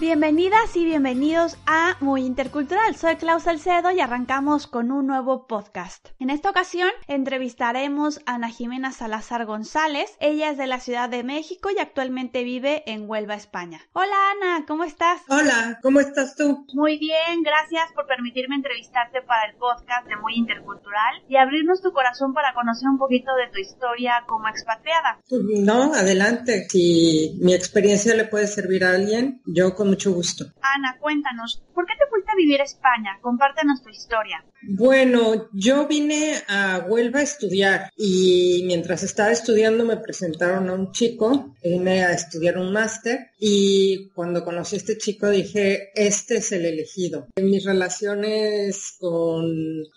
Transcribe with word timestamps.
Bienvenidas 0.00 0.74
y 0.76 0.86
bienvenidos 0.86 1.58
a 1.66 1.98
Muy 2.00 2.24
Intercultural. 2.24 2.96
Soy 2.96 3.16
Klaus 3.16 3.42
Salcedo 3.42 3.90
y 3.90 4.00
arrancamos 4.00 4.66
con 4.66 4.92
un 4.92 5.06
nuevo 5.06 5.46
podcast. 5.46 6.08
En 6.18 6.30
esta 6.30 6.48
ocasión 6.48 6.88
entrevistaremos 7.06 8.22
a 8.24 8.36
Ana 8.36 8.48
Jimena 8.48 8.92
Salazar 8.92 9.44
González. 9.44 10.16
Ella 10.18 10.52
es 10.52 10.56
de 10.56 10.66
la 10.66 10.80
Ciudad 10.80 11.10
de 11.10 11.22
México 11.22 11.68
y 11.70 11.78
actualmente 11.78 12.44
vive 12.44 12.82
en 12.90 13.10
Huelva, 13.10 13.34
España. 13.34 13.82
Hola 13.92 14.16
Ana, 14.32 14.64
¿cómo 14.66 14.84
estás? 14.84 15.20
Hola, 15.28 15.78
¿cómo 15.82 16.00
estás 16.00 16.34
tú? 16.34 16.64
Muy 16.72 16.98
bien, 16.98 17.42
gracias 17.42 17.92
por 17.94 18.06
permitirme 18.06 18.54
entrevistarte 18.54 19.20
para 19.20 19.50
el 19.50 19.56
podcast 19.56 20.08
de 20.08 20.16
Muy 20.16 20.32
Intercultural 20.34 21.24
y 21.28 21.36
abrirnos 21.36 21.82
tu 21.82 21.92
corazón 21.92 22.32
para 22.32 22.54
conocer 22.54 22.88
un 22.88 22.96
poquito 22.96 23.32
de 23.34 23.52
tu 23.52 23.58
historia 23.58 24.24
como 24.26 24.48
expatriada. 24.48 25.20
No, 25.58 25.92
adelante. 25.92 26.66
Si 26.70 27.38
mi 27.42 27.52
experiencia 27.52 28.14
le 28.14 28.24
puede 28.24 28.46
servir 28.46 28.82
a 28.84 28.92
alguien, 28.92 29.42
yo 29.44 29.74
con 29.74 29.89
mucho 29.90 30.12
gusto. 30.12 30.46
Ana, 30.62 30.96
cuéntanos, 30.98 31.62
¿por 31.80 31.86
qué 31.86 31.94
te 31.98 32.10
fuiste 32.10 32.30
a 32.30 32.36
vivir 32.36 32.60
a 32.60 32.64
España? 32.64 33.18
Compártenos 33.22 33.82
tu 33.82 33.88
historia. 33.88 34.44
Bueno, 34.62 35.48
yo 35.54 35.88
vine 35.88 36.34
a 36.46 36.84
Huelva 36.86 37.20
a 37.20 37.22
estudiar 37.22 37.90
y 37.96 38.64
mientras 38.66 39.02
estaba 39.02 39.30
estudiando 39.30 39.86
me 39.86 39.96
presentaron 39.96 40.68
a 40.68 40.74
un 40.74 40.92
chico, 40.92 41.54
vine 41.64 42.04
a 42.04 42.12
estudiar 42.12 42.58
un 42.58 42.70
máster 42.70 43.30
y 43.38 44.10
cuando 44.10 44.44
conocí 44.44 44.76
a 44.76 44.78
este 44.78 44.98
chico 44.98 45.30
dije, 45.30 45.90
este 45.94 46.36
es 46.36 46.52
el 46.52 46.66
elegido. 46.66 47.28
Mis 47.40 47.64
relaciones 47.64 48.96
con 48.98 49.50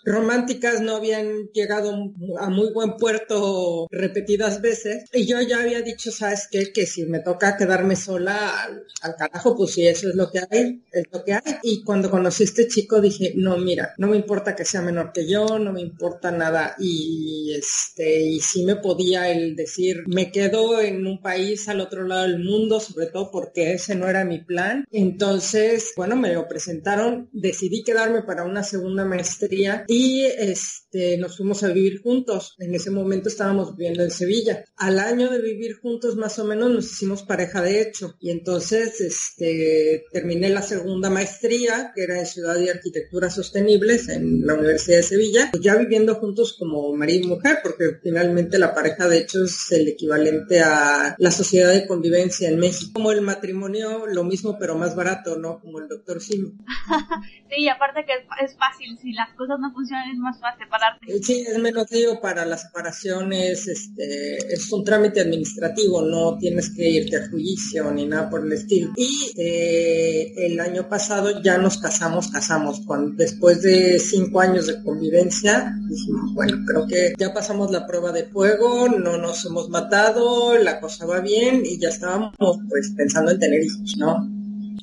románticas 0.06 0.80
no 0.80 0.96
habían 0.96 1.48
llegado 1.52 1.92
a 2.40 2.48
muy 2.48 2.72
buen 2.72 2.96
puerto 2.96 3.86
repetidas 3.90 4.62
veces 4.62 5.04
y 5.12 5.26
yo 5.26 5.42
ya 5.42 5.60
había 5.60 5.82
dicho, 5.82 6.10
¿sabes 6.10 6.48
qué? 6.50 6.72
Que 6.72 6.86
si 6.86 7.04
me 7.04 7.20
toca 7.20 7.58
quedarme 7.58 7.96
sola 7.96 8.64
al, 9.02 9.16
carajo, 9.16 9.54
pues 9.54 9.72
sí, 9.72 9.86
eso 9.86 10.08
es 10.08 10.14
lo 10.14 10.30
que 10.30 10.40
hay, 10.50 10.82
es 10.90 11.04
lo 11.12 11.22
que 11.22 11.34
hay. 11.34 11.42
Cuando 11.82 12.10
conocí 12.10 12.42
a 12.42 12.46
este 12.46 12.68
chico 12.68 13.00
dije, 13.00 13.32
no, 13.36 13.56
mira, 13.58 13.94
no 13.98 14.08
me 14.08 14.16
importa 14.16 14.54
que 14.54 14.64
sea 14.64 14.82
menor 14.82 15.12
que 15.12 15.28
yo, 15.28 15.58
no 15.58 15.72
me 15.72 15.80
importa 15.80 16.30
nada. 16.30 16.76
Y 16.78 17.52
este, 17.56 18.22
y 18.22 18.40
sí 18.40 18.64
me 18.64 18.76
podía 18.76 19.30
el 19.30 19.56
decir, 19.56 20.04
me 20.06 20.30
quedo 20.30 20.80
en 20.80 21.06
un 21.06 21.20
país 21.20 21.68
al 21.68 21.80
otro 21.80 22.06
lado 22.06 22.22
del 22.22 22.42
mundo, 22.42 22.80
sobre 22.80 23.06
todo 23.06 23.30
porque 23.30 23.72
ese 23.74 23.94
no 23.94 24.08
era 24.08 24.24
mi 24.24 24.38
plan. 24.38 24.84
Entonces, 24.90 25.92
bueno, 25.96 26.16
me 26.16 26.32
lo 26.32 26.48
presentaron, 26.48 27.28
decidí 27.32 27.82
quedarme 27.82 28.22
para 28.22 28.44
una 28.44 28.62
segunda 28.62 29.04
maestría 29.04 29.84
y 29.88 30.22
este, 30.22 30.83
nos 31.18 31.36
fuimos 31.36 31.62
a 31.62 31.68
vivir 31.68 32.02
juntos. 32.02 32.54
En 32.58 32.74
ese 32.74 32.90
momento 32.90 33.28
estábamos 33.28 33.76
viviendo 33.76 34.02
en 34.02 34.10
Sevilla. 34.10 34.64
Al 34.76 34.98
año 34.98 35.28
de 35.30 35.40
vivir 35.40 35.76
juntos, 35.76 36.16
más 36.16 36.38
o 36.38 36.44
menos, 36.44 36.70
nos 36.70 36.84
hicimos 36.84 37.22
pareja 37.22 37.62
de 37.62 37.80
hecho. 37.80 38.16
Y 38.20 38.30
entonces, 38.30 39.00
este, 39.00 40.04
terminé 40.12 40.50
la 40.50 40.62
segunda 40.62 41.10
maestría, 41.10 41.92
que 41.94 42.04
era 42.04 42.18
en 42.18 42.26
Ciudad 42.26 42.58
y 42.58 42.68
Arquitectura 42.68 43.30
Sostenibles, 43.30 44.08
en 44.08 44.46
la 44.46 44.54
Universidad 44.54 44.98
de 44.98 45.02
Sevilla, 45.02 45.48
pues 45.50 45.62
ya 45.62 45.76
viviendo 45.76 46.14
juntos 46.16 46.56
como 46.58 46.94
marido 46.94 47.24
y 47.24 47.28
mujer, 47.28 47.58
porque 47.62 47.98
finalmente 48.02 48.58
la 48.58 48.74
pareja 48.74 49.08
de 49.08 49.18
hecho 49.18 49.44
es 49.44 49.72
el 49.72 49.88
equivalente 49.88 50.60
a 50.60 51.14
la 51.18 51.30
sociedad 51.30 51.72
de 51.72 51.86
convivencia 51.86 52.48
en 52.48 52.58
México. 52.58 52.92
Como 52.94 53.12
el 53.12 53.20
matrimonio, 53.20 54.06
lo 54.06 54.24
mismo 54.24 54.56
pero 54.58 54.76
más 54.76 54.94
barato, 54.94 55.36
¿no? 55.36 55.60
Como 55.60 55.78
el 55.80 55.88
doctor 55.88 56.20
Simi. 56.20 56.52
sí, 57.50 57.68
aparte 57.68 58.04
que 58.04 58.12
es, 58.44 58.56
fácil, 58.56 58.96
si 58.98 59.12
las 59.12 59.30
cosas 59.34 59.58
no 59.60 59.72
funcionan 59.72 60.10
es 60.10 60.18
más 60.18 60.40
fácil 60.40 60.64
separarte. 60.64 60.83
Sí, 61.22 61.44
es 61.46 61.58
menos 61.58 61.90
lío 61.90 62.20
para 62.20 62.44
las 62.44 62.62
separaciones, 62.62 63.66
este, 63.68 64.52
es 64.52 64.72
un 64.72 64.84
trámite 64.84 65.20
administrativo, 65.20 66.02
no 66.02 66.38
tienes 66.38 66.70
que 66.70 66.88
irte 66.88 67.16
a 67.16 67.28
juicio 67.28 67.90
ni 67.92 68.06
nada 68.06 68.30
por 68.30 68.44
el 68.44 68.52
estilo. 68.52 68.92
Y 68.96 69.32
eh, 69.36 70.32
el 70.36 70.60
año 70.60 70.88
pasado 70.88 71.42
ya 71.42 71.58
nos 71.58 71.78
casamos, 71.78 72.28
casamos, 72.28 72.80
cuando, 72.86 73.14
después 73.16 73.62
de 73.62 73.98
cinco 73.98 74.40
años 74.40 74.66
de 74.66 74.82
convivencia, 74.82 75.74
dijimos, 75.88 76.34
bueno, 76.34 76.58
creo 76.66 76.86
que 76.86 77.14
ya 77.18 77.32
pasamos 77.32 77.70
la 77.70 77.86
prueba 77.86 78.12
de 78.12 78.24
fuego, 78.24 78.88
no 78.88 79.18
nos 79.18 79.44
hemos 79.44 79.68
matado, 79.68 80.56
la 80.58 80.80
cosa 80.80 81.06
va 81.06 81.20
bien 81.20 81.62
y 81.64 81.78
ya 81.78 81.88
estábamos 81.88 82.34
pues 82.68 82.92
pensando 82.96 83.30
en 83.30 83.38
tener 83.38 83.62
hijos, 83.62 83.94
¿no? 83.98 84.33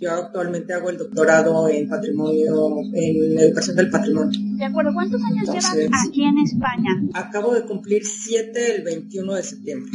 Yo 0.02 0.12
actualmente 0.12 0.74
hago 0.74 0.90
el 0.90 0.98
doctorado 0.98 1.70
en 1.70 1.88
patrimonio, 1.88 2.80
en 2.92 3.38
educación 3.40 3.76
del 3.76 3.92
patrimonio. 3.92 4.40
De 4.58 4.66
acuerdo, 4.66 4.92
¿cuántos 4.96 5.22
años 5.24 5.48
llevas 5.48 5.78
aquí 6.08 6.24
en 6.24 6.40
España? 6.40 6.90
Acabo 7.14 7.54
de 7.54 7.62
cumplir 7.62 8.04
siete 8.04 8.78
el 8.78 8.84
21 8.84 9.36
de 9.36 9.44
septiembre. 9.44 9.92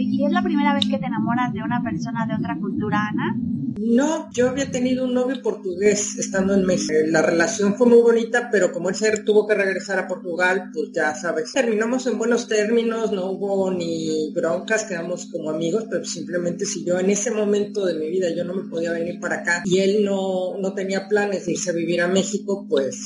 ¿Y 0.00 0.24
es 0.24 0.32
la 0.32 0.42
primera 0.42 0.74
vez 0.74 0.86
que 0.88 0.98
te 0.98 1.06
enamoras 1.06 1.52
de 1.52 1.62
una 1.62 1.82
persona 1.82 2.26
de 2.26 2.34
otra 2.34 2.56
cultura, 2.58 3.08
Ana? 3.08 3.36
No, 3.80 4.28
yo 4.32 4.48
había 4.48 4.70
tenido 4.70 5.04
un 5.04 5.14
novio 5.14 5.40
portugués 5.40 6.18
estando 6.18 6.52
en 6.52 6.64
México. 6.64 6.94
La 7.06 7.22
relación 7.22 7.76
fue 7.76 7.86
muy 7.86 8.00
bonita, 8.00 8.48
pero 8.50 8.72
como 8.72 8.88
él 8.88 8.96
se 8.96 9.18
tuvo 9.18 9.46
que 9.46 9.54
regresar 9.54 10.00
a 10.00 10.08
Portugal, 10.08 10.70
pues 10.74 10.90
ya 10.92 11.14
sabes, 11.14 11.52
terminamos 11.52 12.06
en 12.08 12.18
buenos 12.18 12.48
términos, 12.48 13.12
no 13.12 13.30
hubo 13.30 13.70
ni 13.70 14.32
broncas, 14.34 14.84
quedamos 14.84 15.26
como 15.26 15.50
amigos, 15.50 15.86
pero 15.88 16.04
simplemente 16.04 16.64
si 16.64 16.84
yo 16.84 16.98
en 16.98 17.10
ese 17.10 17.30
momento 17.30 17.86
de 17.86 17.94
mi 17.94 18.10
vida 18.10 18.28
yo 18.34 18.44
no 18.44 18.54
me 18.54 18.68
podía 18.68 18.90
venir 18.90 19.20
para 19.20 19.36
acá 19.36 19.62
y 19.64 19.78
él 19.78 20.04
no, 20.04 20.58
no 20.58 20.74
tenía 20.74 21.06
planes 21.06 21.46
de 21.46 21.52
irse 21.52 21.70
a 21.70 21.74
vivir 21.74 22.00
a 22.00 22.08
México, 22.08 22.66
pues 22.68 22.96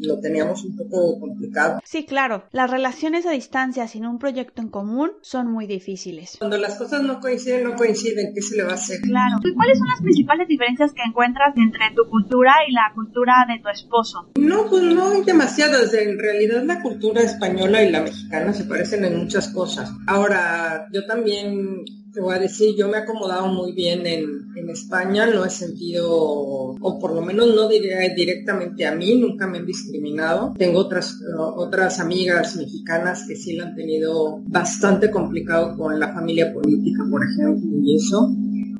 lo 0.00 0.18
teníamos 0.20 0.64
un 0.64 0.76
poco 0.76 1.20
complicado. 1.20 1.80
Sí, 1.84 2.04
claro, 2.04 2.44
las 2.50 2.70
relaciones 2.70 3.26
a 3.26 3.30
distancia 3.30 3.86
sin 3.86 4.06
un 4.06 4.18
proyecto 4.18 4.60
en 4.60 4.68
común 4.68 5.12
son 5.22 5.50
muy 5.50 5.66
difíciles. 5.66 6.35
Cuando 6.38 6.58
las 6.58 6.76
cosas 6.76 7.02
no 7.02 7.20
coinciden, 7.20 7.64
no 7.64 7.76
coinciden, 7.76 8.32
¿qué 8.34 8.42
se 8.42 8.56
le 8.56 8.64
va 8.64 8.72
a 8.72 8.74
hacer? 8.74 9.00
Claro. 9.00 9.36
¿Y 9.42 9.54
cuáles 9.54 9.78
son 9.78 9.88
las 9.88 10.02
principales 10.02 10.48
diferencias 10.48 10.92
que 10.92 11.02
encuentras 11.02 11.56
entre 11.56 11.90
tu 11.94 12.08
cultura 12.08 12.52
y 12.68 12.72
la 12.72 12.92
cultura 12.94 13.46
de 13.48 13.60
tu 13.60 13.68
esposo? 13.68 14.30
No, 14.38 14.66
pues 14.68 14.82
no 14.82 15.10
hay 15.10 15.22
demasiadas. 15.22 15.92
En 15.94 16.18
realidad 16.18 16.62
la 16.64 16.82
cultura 16.82 17.22
española 17.22 17.82
y 17.82 17.90
la 17.90 18.02
mexicana 18.02 18.52
se 18.52 18.64
parecen 18.64 19.04
en 19.04 19.18
muchas 19.18 19.48
cosas. 19.48 19.90
Ahora, 20.06 20.86
yo 20.92 21.06
también 21.06 21.84
te 22.16 22.22
voy 22.22 22.34
a 22.34 22.38
decir, 22.38 22.74
yo 22.74 22.88
me 22.88 22.96
he 22.96 23.00
acomodado 23.00 23.46
muy 23.48 23.72
bien 23.72 24.06
en, 24.06 24.48
en, 24.56 24.70
España, 24.70 25.26
no 25.26 25.44
he 25.44 25.50
sentido, 25.50 26.10
o 26.10 26.98
por 26.98 27.14
lo 27.14 27.20
menos 27.20 27.54
no 27.54 27.68
diré 27.68 28.14
directamente 28.16 28.86
a 28.86 28.94
mí, 28.94 29.16
nunca 29.16 29.46
me 29.46 29.58
han 29.58 29.66
discriminado. 29.66 30.54
Tengo 30.56 30.78
otras, 30.78 31.14
otras 31.36 32.00
amigas 32.00 32.56
mexicanas 32.56 33.26
que 33.28 33.36
sí 33.36 33.54
lo 33.54 33.64
han 33.64 33.74
tenido 33.74 34.40
bastante 34.46 35.10
complicado 35.10 35.76
con 35.76 36.00
la 36.00 36.10
familia 36.14 36.54
política, 36.54 37.04
por 37.10 37.22
ejemplo, 37.22 37.70
y 37.82 37.96
eso 37.96 38.30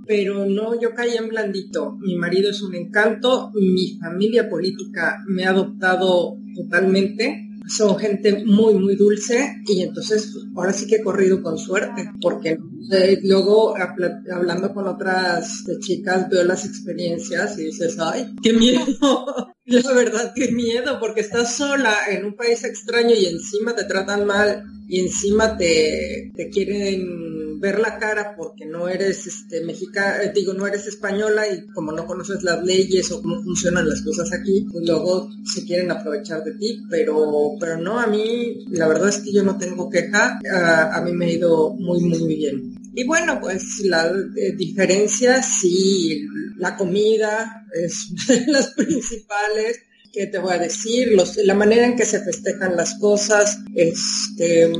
pero 0.06 0.46
no, 0.46 0.80
yo 0.80 0.94
caí 0.94 1.16
en 1.16 1.28
blandito. 1.28 1.96
Mi 1.98 2.14
marido 2.14 2.48
es 2.50 2.62
un 2.62 2.76
encanto, 2.76 3.50
mi 3.54 3.98
familia 3.98 4.48
política 4.48 5.20
me 5.26 5.44
ha 5.44 5.50
adoptado 5.50 6.36
totalmente. 6.54 7.45
Son 7.68 7.98
gente 7.98 8.44
muy, 8.44 8.74
muy 8.74 8.96
dulce 8.96 9.56
y 9.66 9.82
entonces 9.82 10.32
ahora 10.54 10.72
sí 10.72 10.86
que 10.86 10.96
he 10.96 11.02
corrido 11.02 11.42
con 11.42 11.58
suerte, 11.58 12.10
porque 12.20 12.58
eh, 12.92 13.18
luego 13.24 13.74
hablando 13.76 14.72
con 14.72 14.86
otras 14.86 15.64
chicas 15.80 16.28
veo 16.30 16.44
las 16.44 16.64
experiencias 16.64 17.58
y 17.58 17.64
dices, 17.64 17.96
ay, 17.98 18.34
qué 18.42 18.52
miedo. 18.52 18.84
La 19.64 19.92
verdad, 19.92 20.32
qué 20.34 20.52
miedo, 20.52 21.00
porque 21.00 21.22
estás 21.22 21.56
sola 21.56 21.96
en 22.08 22.24
un 22.24 22.36
país 22.36 22.62
extraño 22.62 23.16
y 23.16 23.26
encima 23.26 23.74
te 23.74 23.84
tratan 23.84 24.24
mal 24.24 24.62
y 24.88 25.00
encima 25.00 25.56
te, 25.56 26.30
te 26.36 26.48
quieren 26.50 27.25
ver 27.58 27.78
la 27.78 27.98
cara 27.98 28.34
porque 28.36 28.66
no 28.66 28.88
eres 28.88 29.26
este 29.26 29.64
mexicana, 29.64 30.22
eh, 30.22 30.32
digo, 30.34 30.52
no 30.54 30.66
eres 30.66 30.86
española 30.86 31.46
y 31.48 31.66
como 31.68 31.92
no 31.92 32.06
conoces 32.06 32.42
las 32.42 32.62
leyes 32.64 33.10
o 33.12 33.22
cómo 33.22 33.42
funcionan 33.42 33.88
las 33.88 34.02
cosas 34.02 34.30
aquí, 34.32 34.66
pues 34.70 34.86
luego 34.86 35.28
se 35.44 35.64
quieren 35.64 35.90
aprovechar 35.90 36.44
de 36.44 36.54
ti, 36.54 36.82
pero, 36.90 37.56
pero 37.58 37.76
no, 37.78 37.98
a 37.98 38.06
mí 38.06 38.66
la 38.70 38.88
verdad 38.88 39.08
es 39.08 39.18
que 39.18 39.32
yo 39.32 39.42
no 39.42 39.56
tengo 39.56 39.90
queja, 39.90 40.38
a, 40.92 41.00
mí 41.02 41.12
me 41.12 41.26
ha 41.26 41.32
ido 41.32 41.70
muy, 41.74 42.00
muy 42.00 42.26
bien. 42.26 42.74
Y 42.94 43.04
bueno, 43.04 43.38
pues 43.40 43.80
la 43.80 44.08
eh, 44.08 44.52
diferencia, 44.56 45.42
sí, 45.42 46.26
la 46.56 46.76
comida 46.76 47.66
es 47.72 48.08
de 48.28 48.46
las 48.46 48.68
principales, 48.68 49.80
¿qué 50.16 50.26
te 50.26 50.38
voy 50.38 50.54
a 50.54 50.58
decir? 50.58 51.12
Los, 51.12 51.36
la 51.36 51.54
manera 51.54 51.84
en 51.84 51.94
que 51.94 52.06
se 52.06 52.20
festejan 52.20 52.74
las 52.74 52.94
cosas, 52.94 53.58
este, 53.74 54.72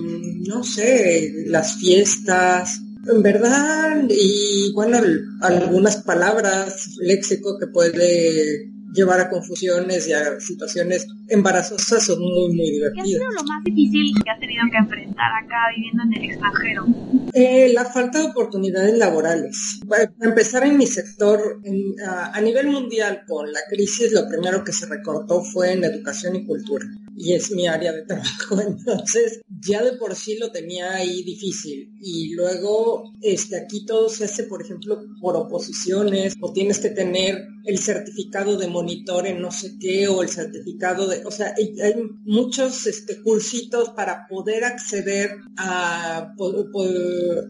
no 0.49 0.65
sé, 0.65 1.45
las 1.47 1.77
fiestas, 1.77 2.81
en 3.07 3.23
verdad, 3.23 4.03
y 4.09 4.73
bueno, 4.73 4.99
algunas 5.43 5.99
palabras, 5.99 6.97
léxico 7.01 7.59
que 7.59 7.67
puede 7.67 8.76
llevar 8.97 9.21
a 9.21 9.29
confusiones 9.29 10.09
y 10.09 10.13
a 10.13 10.41
situaciones 10.41 11.07
embarazosas 11.29 12.05
son 12.05 12.21
muy, 12.21 12.55
muy 12.55 12.71
divertidas. 12.71 12.95
¿Qué 12.95 13.01
ha 13.01 13.05
sido 13.05 13.31
lo 13.31 13.45
más 13.45 13.63
difícil 13.65 14.13
que 14.25 14.31
has 14.31 14.41
tenido 14.41 14.65
que 14.71 14.79
enfrentar 14.79 15.31
acá 15.45 15.57
viviendo 15.77 16.03
en 16.03 16.15
el 16.15 16.31
extranjero? 16.31 16.87
Eh, 17.33 17.71
la 17.75 17.85
falta 17.85 18.19
de 18.19 18.29
oportunidades 18.29 18.97
laborales. 18.97 19.81
Para 19.87 20.11
empezar 20.21 20.65
en 20.65 20.79
mi 20.79 20.87
sector, 20.87 21.61
a, 22.07 22.41
nivel 22.41 22.69
mundial, 22.69 23.23
con 23.29 23.53
la 23.53 23.61
crisis, 23.69 24.13
lo 24.13 24.27
primero 24.29 24.65
que 24.65 24.73
se 24.73 24.87
recortó 24.87 25.43
fue 25.43 25.73
en 25.73 25.85
educación 25.85 26.37
y 26.37 26.47
cultura. 26.47 26.87
Y 27.17 27.33
es 27.33 27.51
mi 27.51 27.67
área 27.67 27.93
de 27.93 28.03
trabajo, 28.03 28.61
entonces 28.67 29.41
ya 29.61 29.83
de 29.83 29.95
por 29.95 30.15
sí 30.15 30.37
lo 30.39 30.53
tenía 30.53 30.95
ahí 30.95 31.23
difícil. 31.23 31.91
Y 32.01 32.35
luego, 32.35 33.13
este, 33.23 33.57
aquí 33.57 33.85
todo 33.87 34.09
se 34.09 34.25
hace, 34.25 34.45
por 34.45 34.63
ejemplo, 34.63 35.03
por 35.21 35.37
oposiciones, 35.37 36.35
o 36.41 36.53
tienes 36.53 36.79
que 36.79 36.91
tener 36.91 37.43
el 37.65 37.79
certificado 37.79 38.57
de 38.57 38.69
monitor 38.69 39.27
en 39.27 39.41
no 39.41 39.51
sé 39.51 39.77
qué, 39.81 40.07
o 40.09 40.23
el 40.23 40.29
certificado 40.29 41.09
de, 41.09 41.25
o 41.25 41.31
sea, 41.31 41.55
hay, 41.57 41.95
muchos 42.25 42.87
este, 42.87 43.21
cursitos 43.23 43.91
para 43.91 44.27
poder 44.29 44.65
acceder 44.65 45.31
a, 45.57 46.33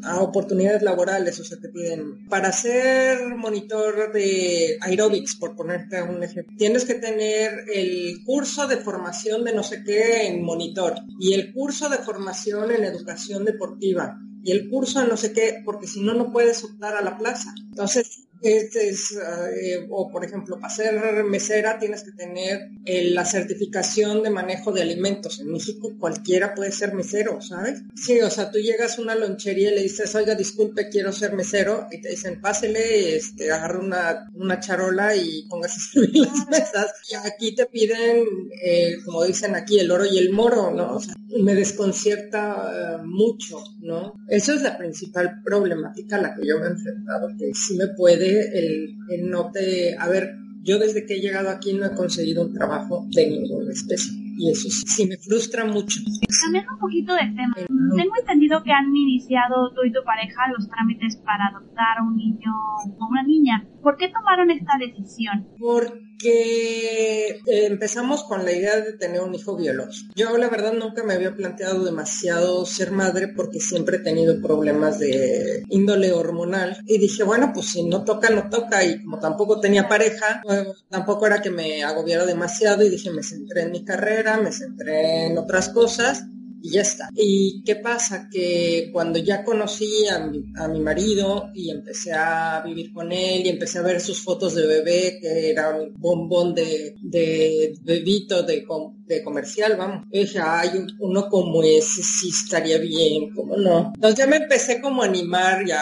a 0.05 0.21
oportunidades 0.21 0.83
laborales, 0.83 1.39
o 1.39 1.45
sea, 1.45 1.59
te 1.59 1.69
piden, 1.69 2.27
para 2.29 2.51
ser 2.53 3.37
monitor 3.37 4.13
de 4.13 4.79
aerobics, 4.81 5.37
por 5.37 5.55
ponerte 5.55 6.03
un 6.03 6.23
ejemplo, 6.23 6.55
tienes 6.57 6.85
que 6.85 6.95
tener 6.95 7.65
el 7.75 8.25
curso 8.25 8.67
de 8.67 8.79
formación 8.79 9.45
de 9.45 9.53
no 9.57 9.63
sé 9.63 9.83
qué 9.83 10.27
en 10.27 10.45
monitor, 10.45 10.95
y 11.19 11.33
el 11.33 11.53
curso 11.53 11.89
de 11.89 11.99
formación 11.99 12.71
en 12.71 12.85
educación 12.85 13.45
deportiva, 13.45 14.21
y 14.45 14.53
el 14.53 14.69
curso 14.69 15.01
de 15.01 15.09
no 15.09 15.17
sé 15.17 15.33
qué, 15.33 15.63
porque 15.65 15.89
si 15.89 16.03
no, 16.03 16.15
no 16.15 16.31
puedes 16.31 16.63
optar 16.63 16.95
a 16.95 17.03
la 17.03 17.19
plaza. 17.19 17.53
Entonces, 17.71 18.26
este 18.43 18.89
es, 18.89 19.13
eh, 19.13 19.87
o 19.91 20.11
por 20.11 20.25
ejemplo, 20.25 20.59
para 20.61 20.73
ser 20.73 21.25
mesera 21.25 21.79
tienes 21.79 22.03
que 22.03 22.13
tener 22.13 22.71
eh, 22.85 23.11
la 23.11 23.25
certificación 23.25 24.23
de 24.23 24.31
manejo 24.31 24.73
de 24.73 24.83
alimentos. 24.83 25.41
En 25.41 25.53
México 25.53 25.93
cualquiera 25.99 26.55
puede 26.55 26.73
ser 26.73 26.95
mesero, 26.95 27.41
¿sabes? 27.41 27.83
Sí, 27.95 28.21
o 28.21 28.31
sea, 28.31 28.51
tú 28.51 28.59
llegas 28.59 28.99
a 28.99 29.03
una 29.03 29.15
lonchería 29.15 29.73
y 29.73 29.75
le 29.77 29.83
dices, 29.83 30.15
oiga, 30.15 30.35
disculpe, 30.35 30.89
quiero 30.89 31.13
ser 31.13 31.33
mesero, 31.33 31.87
y 31.91 32.01
te 32.01 32.11
dicen, 32.11 32.41
pásele, 32.41 33.17
este, 33.17 33.51
agarra 33.51 33.79
una, 33.79 34.31
una 34.35 34.61
charola 34.61 35.15
y 35.17 35.47
póngase 35.49 35.77
a 35.77 35.93
servir 35.93 36.27
las 36.27 36.49
mesas. 36.49 36.93
Y 37.11 37.15
aquí 37.15 37.55
te 37.55 37.67
piden, 37.67 38.25
eh, 38.63 38.97
como 39.05 39.25
dicen 39.25 39.55
aquí, 39.55 39.79
el 39.79 39.91
oro 39.91 40.05
y 40.05 40.19
el 40.19 40.31
moro, 40.31 40.71
¿no? 40.71 40.97
O 40.97 41.01
sea, 41.01 41.15
me 41.43 41.55
desconcierta 41.55 43.01
mucho, 43.05 43.59
¿no? 43.81 44.15
Eso 44.29 44.55
es 44.55 44.63
la 44.63 44.77
principal 44.79 45.43
problemática 45.45 46.17
a 46.17 46.23
la 46.23 46.35
que 46.35 46.47
yo 46.47 46.59
me 46.59 46.67
he 46.67 46.71
enfrentado, 46.71 47.29
que 47.39 47.53
sí 47.55 47.77
me 47.77 47.89
puede 47.97 48.59
el, 48.59 48.97
no 49.29 49.51
te... 49.51 49.97
A 49.99 50.09
ver, 50.09 50.35
yo 50.63 50.79
desde 50.79 51.07
que 51.07 51.15
he 51.15 51.21
llegado 51.21 51.51
aquí 51.51 51.73
no 51.75 51.87
he 51.87 51.95
conseguido 51.95 52.45
un 52.45 52.53
trabajo 52.53 53.07
de 53.11 53.31
ninguna 53.31 53.73
especie. 53.73 54.13
Y 54.39 54.51
eso 54.51 54.69
sí 54.69 55.07
me 55.07 55.17
frustra 55.17 55.65
mucho. 55.65 56.01
Cambiando 56.45 56.75
un 56.75 56.79
poquito 56.79 57.15
de 57.15 57.27
tema, 57.35 57.55
tengo 57.57 58.13
entendido 58.21 58.63
que 58.63 58.71
han 58.71 58.95
iniciado 58.95 59.73
tú 59.75 59.83
y 59.85 59.93
tu 59.93 60.05
pareja 60.05 60.53
los 60.57 60.69
trámites 60.69 61.17
para 61.25 61.47
adoptar 61.47 61.99
a 61.99 62.03
un 62.03 62.17
niño 62.17 62.53
o 62.99 63.09
una 63.09 63.23
niña. 63.23 63.67
¿Por 63.83 63.97
qué 63.97 64.09
tomaron 64.09 64.51
esta 64.51 64.73
decisión? 64.79 65.49
Porque 65.59 66.06
eh, 66.25 67.41
empezamos 67.47 68.25
con 68.25 68.45
la 68.45 68.53
idea 68.53 68.81
de 68.81 68.93
tener 68.95 69.21
un 69.21 69.35
hijo 69.35 69.57
biológico. 69.57 70.13
Yo 70.15 70.37
la 70.39 70.49
verdad 70.49 70.73
nunca 70.73 71.03
me 71.05 71.15
había 71.15 71.35
planteado 71.35 71.85
demasiado 71.85 72.65
ser 72.67 72.91
madre 72.91 73.29
porque 73.29 73.61
siempre 73.61 73.97
he 73.97 74.01
tenido 74.01 74.41
problemas 74.41 74.99
de 74.99 75.65
índole 75.69 76.13
hormonal 76.13 76.79
y 76.87 76.99
dije, 76.99 77.23
bueno, 77.25 77.53
pues 77.53 77.67
si 77.67 77.85
no 77.85 78.05
toca, 78.05 78.31
no 78.31 78.49
toca 78.49 78.85
y 78.85 79.03
como 79.03 79.19
tampoco 79.19 79.61
tenía 79.61 79.89
pareja, 79.89 80.43
tampoco 80.89 81.27
era 81.27 81.43
que 81.43 81.51
me 81.51 81.83
agobiara 81.83 82.25
demasiado 82.25 82.85
y 82.85 82.91
dije, 82.91 83.11
me 83.11 83.23
centré 83.23 83.63
en 83.63 83.73
mi 83.73 83.85
carrera, 83.85 84.39
me 84.39 84.53
centré 84.53 85.27
en 85.27 85.39
otras 85.39 85.69
cosas 85.71 86.27
y 86.67 86.71
ya 86.71 86.83
está. 86.83 87.09
¿Y 87.15 87.63
qué 87.65 87.77
pasa? 87.77 88.29
Que 88.31 88.91
cuando 88.93 89.19
ya 89.21 89.45
conocí 89.45 90.07
a 90.09 90.19
mi, 90.19 90.81
marido 90.81 91.51
y 91.55 91.71
empecé 91.71 92.13
a 92.13 92.61
vivir 92.65 92.93
con 92.93 93.13
él 93.13 93.47
y 93.47 93.49
empecé 93.49 93.79
a 93.79 93.83
ver 93.83 94.01
sus 94.01 94.21
fotos 94.21 94.55
de 94.55 94.67
bebé, 94.67 95.19
que 95.21 95.51
era 95.51 95.71
un 95.71 95.95
bombón 95.95 96.55
de, 96.55 96.97
de 97.01 97.79
bebito 97.83 98.43
de, 98.43 98.65
de 99.07 99.23
comercial, 99.23 99.77
vamos. 99.77 100.05
Y 100.11 100.21
dije, 100.21 100.41
ay, 100.43 100.87
uno 100.99 101.29
como 101.29 101.63
ese 101.63 102.03
sí 102.03 102.29
estaría 102.29 102.79
bien, 102.79 103.31
¿cómo 103.35 103.57
no? 103.57 103.93
Entonces 103.95 104.19
ya 104.19 104.27
me 104.27 104.37
empecé 104.37 104.81
como 104.81 105.03
a 105.03 105.07
animar 105.07 105.65
y 105.67 105.73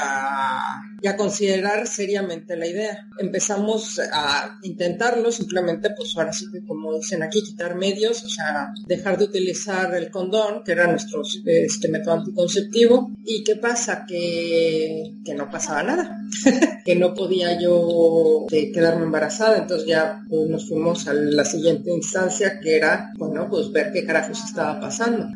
a 1.07 1.17
considerar 1.17 1.87
seriamente 1.87 2.57
la 2.57 2.67
idea. 2.67 3.09
Empezamos 3.19 4.01
a 4.13 4.59
intentarlo, 4.63 5.31
simplemente 5.31 5.91
pues 5.91 6.17
ahora 6.17 6.33
sí 6.33 6.47
que 6.51 6.65
como 6.65 6.97
dicen 6.97 7.23
aquí, 7.23 7.43
quitar 7.43 7.75
medios, 7.77 8.25
o 8.25 8.29
sea, 8.29 8.73
dejar 8.87 9.19
de 9.19 9.25
utilizar 9.25 9.95
el 9.95 10.11
condón, 10.11 10.63
que 10.65 10.73
era 10.73 10.87
nuestro 10.87 11.23
este 11.45 11.89
método 11.89 12.15
anticonceptivo. 12.15 13.11
¿Y 13.25 13.45
qué 13.45 13.57
pasa? 13.57 14.05
Que, 14.07 15.13
que 15.25 15.35
no 15.35 15.51
pasaba 15.51 15.83
nada, 15.83 16.21
que 16.85 16.97
no 16.97 17.15
podía 17.15 17.61
yo 17.61 18.47
eh, 18.51 18.73
quedarme 18.73 19.05
embarazada, 19.05 19.59
entonces 19.59 19.87
ya 19.87 20.23
pues, 20.29 20.49
nos 20.49 20.69
fuimos 20.69 21.07
a 21.09 21.15
la 21.15 21.45
siguiente 21.45 21.91
instancia 21.93 22.61
que 22.61 22.77
era, 22.77 23.13
bueno, 23.17 23.49
pues 23.51 23.71
ver 23.73 23.93
qué 23.93 24.05
carajos 24.05 24.45
estaba 24.45 24.81
pasando. 24.81 25.29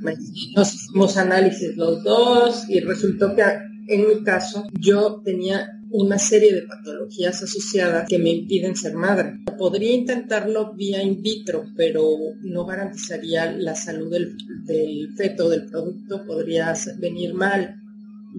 Nos 0.54 0.74
hicimos 0.74 1.16
análisis 1.16 1.76
los 1.76 2.02
dos 2.02 2.68
y 2.68 2.80
resultó 2.80 3.34
que 3.34 3.42
en 3.88 4.06
mi 4.06 4.22
caso, 4.22 4.66
yo 4.78 5.22
tenía 5.24 5.66
una 5.90 6.18
serie 6.18 6.54
de 6.54 6.66
patologías 6.66 7.42
asociadas 7.42 8.06
que 8.06 8.18
me 8.18 8.30
impiden 8.30 8.76
ser 8.76 8.94
madre. 8.94 9.40
Podría 9.56 9.94
intentarlo 9.94 10.74
vía 10.74 11.02
in 11.02 11.22
vitro, 11.22 11.64
pero 11.74 12.06
no 12.42 12.66
garantizaría 12.66 13.50
la 13.52 13.74
salud 13.74 14.10
del, 14.10 15.14
feto, 15.16 15.48
del 15.48 15.64
producto, 15.70 16.22
podría 16.26 16.74
venir 16.98 17.32
mal. 17.32 17.76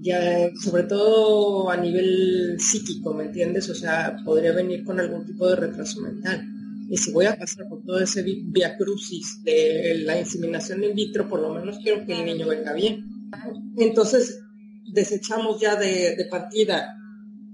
Ya, 0.00 0.50
sobre 0.54 0.84
todo 0.84 1.68
a 1.68 1.76
nivel 1.76 2.54
psíquico, 2.60 3.12
¿me 3.12 3.24
entiendes? 3.24 3.68
O 3.70 3.74
sea, 3.74 4.16
podría 4.24 4.52
venir 4.52 4.84
con 4.84 5.00
algún 5.00 5.26
tipo 5.26 5.48
de 5.48 5.56
retraso 5.56 6.00
mental. 6.00 6.46
Y 6.90 6.96
si 6.96 7.12
voy 7.12 7.26
a 7.26 7.38
pasar 7.38 7.68
por 7.68 7.84
todo 7.84 8.00
ese 8.00 8.24
via 8.24 8.76
crucis 8.76 9.44
de 9.44 10.02
la 10.04 10.18
inseminación 10.18 10.82
in 10.82 10.96
vitro, 10.96 11.28
por 11.28 11.40
lo 11.40 11.54
menos 11.54 11.78
quiero 11.78 12.04
que 12.04 12.18
el 12.18 12.24
niño 12.24 12.48
venga 12.48 12.72
bien. 12.72 13.04
Entonces, 13.76 14.42
desechamos 14.92 15.60
ya 15.60 15.76
de, 15.76 16.26
partida 16.28 16.96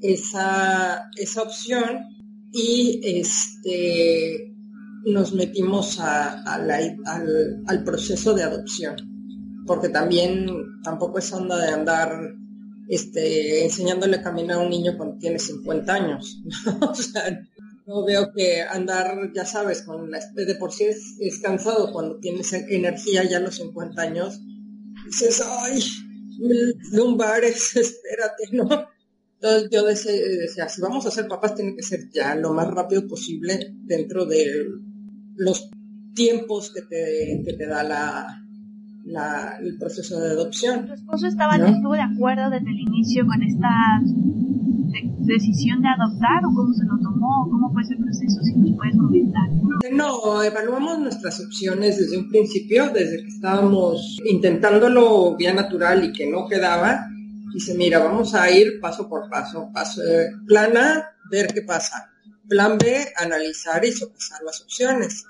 esa, 0.00 1.10
esa 1.16 1.42
opción 1.42 2.00
y 2.50 2.98
este, 3.04 4.54
nos 5.04 5.34
metimos 5.34 6.00
al, 6.00 7.84
proceso 7.84 8.32
de 8.32 8.42
adopción, 8.42 8.96
porque 9.66 9.90
también 9.90 10.46
tampoco 10.82 11.18
es 11.18 11.30
onda 11.30 11.58
de 11.58 11.72
andar 11.72 12.10
este, 12.88 13.64
enseñándole 13.64 14.16
a 14.16 14.22
caminar 14.22 14.56
a 14.56 14.62
un 14.62 14.70
niño 14.70 14.96
cuando 14.96 15.18
tiene 15.18 15.38
50 15.38 15.92
años. 15.92 16.42
no 17.86 18.04
veo 18.04 18.32
que 18.32 18.62
andar, 18.62 19.30
ya 19.32 19.44
sabes, 19.44 19.82
con 19.82 20.10
la, 20.10 20.18
de 20.34 20.54
por 20.56 20.72
sí 20.72 20.84
es, 20.84 21.16
es 21.20 21.38
cansado 21.38 21.92
cuando 21.92 22.18
tienes 22.18 22.52
energía 22.52 23.24
ya 23.24 23.36
a 23.38 23.40
los 23.40 23.56
50 23.56 24.02
años. 24.02 24.40
Dices, 25.06 25.42
ay, 25.46 25.80
lumbares, 26.92 27.76
espérate, 27.76 28.44
¿no? 28.52 28.68
Entonces 29.40 29.70
yo 29.70 29.84
decía, 29.84 30.68
si 30.68 30.80
vamos 30.80 31.06
a 31.06 31.10
ser 31.10 31.28
papás, 31.28 31.54
tiene 31.54 31.76
que 31.76 31.82
ser 31.82 32.10
ya 32.12 32.34
lo 32.34 32.52
más 32.52 32.68
rápido 32.68 33.06
posible 33.06 33.72
dentro 33.84 34.24
de 34.26 34.64
los 35.36 35.70
tiempos 36.14 36.72
que 36.72 36.82
te, 36.82 37.42
que 37.44 37.52
te 37.52 37.66
da 37.66 37.84
la, 37.84 38.42
la, 39.04 39.58
el 39.60 39.78
proceso 39.78 40.18
de 40.18 40.30
adopción. 40.30 40.86
¿Tu 40.86 40.94
esposo 40.94 41.26
estaba, 41.26 41.56
estuvo 41.56 41.92
de 41.92 42.00
acuerdo 42.00 42.50
desde 42.50 42.70
el 42.70 42.80
inicio 42.80 43.26
con 43.26 43.42
decisión 45.18 45.82
de 45.82 45.88
adoptar 45.88 46.44
o 46.44 46.54
cómo 46.54 46.72
se 46.74 46.84
lo 46.84 46.98
tomó? 47.02 47.48
¿Cómo 47.50 47.72
fue 47.72 47.82
ese 47.82 47.96
proceso? 47.96 48.40
Si 48.42 48.58
nos 48.58 48.76
puedes 48.76 48.96
comentar. 48.96 49.48
No, 49.92 50.42
evaluamos 50.42 50.98
nuestras 50.98 51.40
opciones 51.40 51.98
desde 51.98 52.18
un 52.18 52.28
principio, 52.28 52.90
desde 52.90 53.22
que 53.22 53.28
estábamos 53.28 54.18
intentándolo 54.24 55.36
vía 55.36 55.52
natural 55.52 56.04
y 56.04 56.12
que 56.12 56.30
no 56.30 56.46
quedaba. 56.48 57.06
Dice, 57.52 57.74
mira, 57.74 57.98
vamos 57.98 58.34
a 58.34 58.50
ir 58.50 58.80
paso 58.80 59.08
por 59.08 59.28
paso. 59.30 59.70
paso 59.72 60.02
plan 60.46 60.76
A, 60.76 61.04
ver 61.30 61.52
qué 61.52 61.62
pasa. 61.62 62.10
Plan 62.48 62.78
B, 62.78 63.06
analizar 63.16 63.84
y 63.84 63.92
sopesar 63.92 64.42
las 64.44 64.60
opciones. 64.60 65.24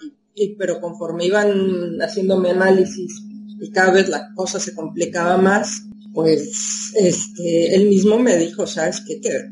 Pero 0.58 0.80
conforme 0.80 1.26
iban 1.26 1.99
haciéndome 2.00 2.50
análisis 2.50 3.23
y 3.61 3.70
cada 3.70 3.92
vez 3.92 4.08
la 4.08 4.35
cosa 4.35 4.61
se 4.61 4.75
complicaba 4.75 5.38
más, 5.38 5.82
pues 6.12 6.92
este, 6.94 7.75
él 7.75 7.88
mismo 7.88 8.18
me 8.18 8.37
dijo, 8.37 8.66
¿sabes 8.66 9.02
qué? 9.06 9.20
Que, 9.20 9.50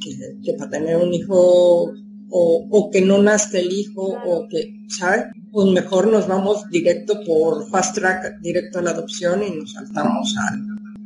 que, 0.00 0.54
para 0.54 0.70
tener 0.70 0.96
un 0.96 1.12
hijo 1.12 1.92
o, 2.30 2.90
que 2.92 3.00
no 3.00 3.22
nazca 3.22 3.58
el 3.58 3.72
hijo 3.72 4.02
o 4.02 4.48
que, 4.48 4.84
¿sabes? 4.88 5.24
Pues 5.50 5.68
mejor 5.68 6.08
nos 6.08 6.28
vamos 6.28 6.68
directo 6.70 7.20
por 7.26 7.68
fast 7.68 7.96
track, 7.96 8.40
directo 8.40 8.78
a 8.78 8.82
la 8.82 8.90
adopción 8.90 9.42
y 9.42 9.50
nos 9.50 9.72
saltamos 9.72 10.36
a 10.38 10.56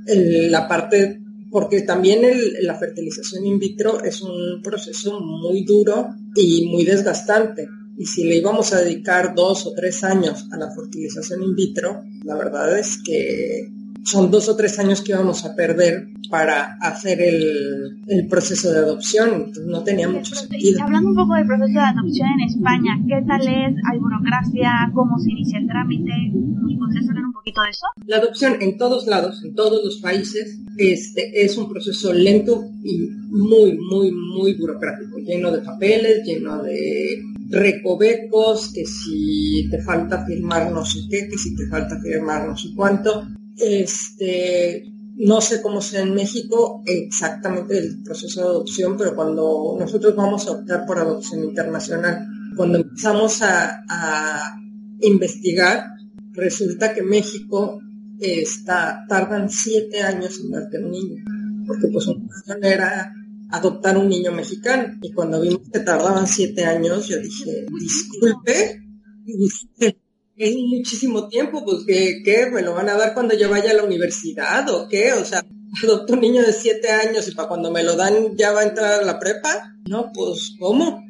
la 0.07 0.69
parte, 0.69 1.21
porque 1.51 1.83
también 1.83 2.21
la 2.61 2.75
fertilización 2.75 3.47
in 3.47 3.59
vitro 3.59 4.03
es 4.03 4.21
un 4.21 4.61
proceso 4.63 5.21
muy 5.21 5.65
duro 5.65 6.09
y 6.35 6.67
muy 6.67 6.85
desgastante. 6.85 7.67
Y 7.97 8.07
si 8.07 8.25
le 8.25 8.37
íbamos 8.37 8.73
a 8.73 8.81
dedicar 8.81 9.35
dos 9.35 9.67
o 9.67 9.73
tres 9.73 10.03
años 10.03 10.47
a 10.51 10.57
la 10.57 10.71
fertilización 10.75 11.43
in 11.43 11.55
vitro, 11.55 12.03
la 12.25 12.35
verdad 12.35 12.77
es 12.79 12.99
que 13.03 13.71
son 14.05 14.31
dos 14.31 14.49
o 14.49 14.57
tres 14.57 14.79
años 14.79 15.01
que 15.01 15.13
íbamos 15.13 15.45
a 15.45 15.55
perder 15.55 16.09
para 16.31 16.77
hacer 16.81 17.21
el, 17.21 18.03
el 18.07 18.27
proceso 18.29 18.71
de 18.73 18.79
adopción, 18.79 19.35
entonces 19.35 19.67
no 19.67 19.83
tenía 19.83 20.09
mucho 20.09 20.35
sentido. 20.35 20.83
Hablando 20.83 21.11
un 21.11 21.17
poco 21.17 21.35
del 21.35 21.47
proceso 21.47 21.73
de 21.73 21.81
adopción 21.81 22.29
en 22.29 22.41
España, 22.41 22.99
¿qué 23.09 23.25
tal 23.27 23.41
es? 23.43 23.75
¿Hay 23.91 23.99
burocracia? 23.99 24.91
¿Cómo 24.95 25.19
se 25.19 25.31
inicia 25.31 25.59
el 25.59 25.67
trámite? 25.67 26.13
¿Nos 26.33 26.79
podrías 26.79 27.09
hablar 27.09 27.25
un 27.25 27.33
poquito 27.33 27.63
de 27.63 27.71
eso? 27.71 27.87
La 28.07 28.17
adopción 28.17 28.57
en 28.61 28.77
todos 28.79 29.07
lados, 29.07 29.43
en 29.45 29.55
todos 29.55 29.85
los 29.85 29.99
países, 29.99 30.59
este, 30.77 31.45
es 31.45 31.57
un 31.57 31.69
proceso 31.69 32.13
lento 32.13 32.65
y 32.83 33.09
muy, 33.31 33.79
muy, 33.79 34.13
muy 34.13 34.55
burocrático, 34.55 35.19
lleno 35.19 35.51
de 35.51 35.61
papeles, 35.61 36.25
lleno 36.25 36.63
de 36.63 37.23
recovecos, 37.49 38.73
que 38.73 38.85
si 38.85 39.69
te 39.71 39.81
falta 39.83 40.25
firmar 40.27 40.73
no 40.73 40.85
sé 40.85 41.01
qué, 41.09 41.29
que 41.29 41.39
si 41.39 41.55
te 41.55 41.67
falta 41.69 41.99
firmar 42.01 42.49
no 42.49 42.57
sé 42.57 42.69
cuánto. 42.75 43.29
Este, 43.57 44.85
no 45.17 45.41
sé 45.41 45.63
cómo 45.63 45.81
sea 45.81 46.03
en 46.03 46.15
México 46.15 46.83
exactamente 46.87 47.79
el 47.79 48.03
proceso 48.03 48.41
de 48.41 48.47
adopción, 48.49 48.97
pero 48.97 49.15
cuando 49.15 49.77
nosotros 49.79 50.15
vamos 50.17 50.47
a 50.47 50.53
optar 50.53 50.85
por 50.87 50.99
adopción 50.99 51.45
internacional, 51.45 52.27
cuando 52.57 52.79
empezamos 52.79 53.43
a, 53.43 54.61
investigar, 55.01 55.85
resulta 56.33 56.95
que 56.95 57.03
México 57.03 57.79
está, 58.19 59.05
tardan 59.07 59.51
siete 59.51 60.01
años 60.01 60.41
en 60.41 60.51
darte 60.51 60.79
un 60.79 60.91
niño, 60.91 61.25
porque 61.67 61.89
pues 61.89 62.07
una 62.07 62.27
cuestión 62.27 62.65
era 62.65 63.13
adoptar 63.51 63.99
un 63.99 64.09
niño 64.09 64.33
mexicano, 64.33 64.95
y 65.03 65.13
cuando 65.13 65.43
vimos 65.43 65.69
que 65.71 65.81
tardaban 65.81 66.27
siete 66.27 66.65
años, 66.65 67.07
yo 67.07 67.19
dije, 67.19 67.67
disculpe, 67.79 68.81
es 70.37 70.57
muchísimo 70.57 71.29
tiempo, 71.29 71.65
pues 71.65 71.85
¿qué, 71.87 72.49
¿Me 72.53 72.63
lo 72.63 72.75
van 72.75 72.89
a 72.89 72.97
dar 72.97 73.15
cuando 73.15 73.37
yo 73.37 73.49
vaya 73.49 73.71
a 73.71 73.75
la 73.75 73.85
universidad 73.85 74.69
o 74.71 74.89
qué? 74.89 75.13
O 75.13 75.25
sea, 75.25 75.45
adopto 75.83 76.15
un 76.15 76.21
niño 76.21 76.43
de 76.43 76.53
siete 76.53 76.91
años 76.91 77.29
y 77.29 77.33
para 77.33 77.49
cuando 77.49 77.71
me 77.71 77.83
lo 77.83 77.97
dan 77.97 78.37
ya 78.37 78.53
va 78.53 78.61
a 78.61 78.65
entrar 78.65 79.01
a 79.01 79.05
la 79.05 79.19
prepa. 79.19 79.75
No, 79.89 80.11
pues 80.13 80.55
¿cómo? 80.59 81.03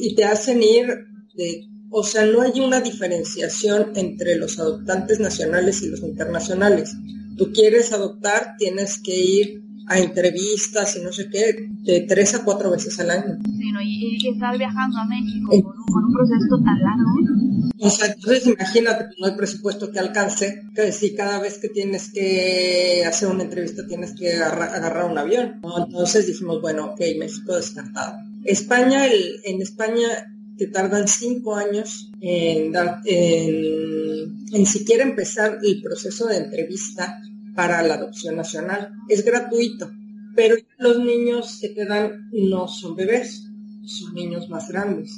Y 0.00 0.14
te 0.14 0.24
hacen 0.24 0.62
ir 0.62 0.86
de... 1.34 1.68
O 1.90 2.02
sea, 2.02 2.24
no 2.24 2.40
hay 2.40 2.58
una 2.60 2.80
diferenciación 2.80 3.92
entre 3.96 4.36
los 4.36 4.58
adoptantes 4.58 5.20
nacionales 5.20 5.82
y 5.82 5.88
los 5.88 6.00
internacionales. 6.00 6.94
Tú 7.36 7.52
quieres 7.52 7.92
adoptar, 7.92 8.54
tienes 8.58 8.98
que 9.02 9.14
ir 9.14 9.62
a 9.86 9.98
entrevistas 9.98 10.96
y 10.96 11.00
no 11.02 11.12
sé 11.12 11.28
qué, 11.30 11.68
de 11.82 12.00
tres 12.02 12.34
a 12.34 12.44
cuatro 12.44 12.70
veces 12.70 12.98
al 13.00 13.10
año. 13.10 13.38
Sí, 13.44 13.72
¿no? 13.72 13.80
y, 13.82 14.28
estar 14.28 14.56
viajando 14.56 14.98
a 14.98 15.04
México 15.06 15.50
con, 15.50 16.04
un, 16.04 16.12
proceso 16.12 16.62
tan 16.64 16.80
largo. 16.80 17.72
O 17.80 17.90
sea, 17.90 18.06
entonces 18.06 18.46
imagínate, 18.46 19.04
pues, 19.04 19.16
no 19.18 19.26
hay 19.26 19.32
presupuesto 19.32 19.90
que 19.90 19.98
alcance, 19.98 20.62
que 20.74 20.92
si 20.92 21.14
cada 21.14 21.40
vez 21.40 21.58
que 21.58 21.68
tienes 21.68 22.12
que 22.12 23.04
hacer 23.06 23.28
una 23.28 23.42
entrevista 23.42 23.86
tienes 23.86 24.14
que 24.14 24.34
agarrar, 24.34 25.10
un 25.10 25.18
avión. 25.18 25.60
Entonces 25.86 26.26
dijimos, 26.26 26.60
bueno, 26.60 26.92
ok, 26.92 27.00
México 27.18 27.56
descartado. 27.56 28.16
España, 28.44 29.06
el, 29.06 29.40
en 29.44 29.62
España 29.62 30.08
te 30.56 30.68
tardan 30.68 31.08
cinco 31.08 31.56
años 31.56 32.10
en, 32.20 32.72
en, 33.04 34.46
en 34.52 34.66
siquiera 34.66 35.02
empezar 35.02 35.58
el 35.62 35.82
proceso 35.82 36.26
de 36.26 36.36
entrevista 36.36 37.20
para 37.54 37.82
la 37.82 37.94
adopción 37.94 38.36
nacional. 38.36 38.92
Es 39.08 39.24
gratuito, 39.24 39.90
pero 40.34 40.56
los 40.78 40.98
niños 40.98 41.58
que 41.60 41.70
te 41.70 41.84
dan 41.84 42.28
no 42.32 42.68
son 42.68 42.96
bebés, 42.96 43.44
son 43.84 44.14
niños 44.14 44.48
más 44.48 44.68
grandes. 44.68 45.12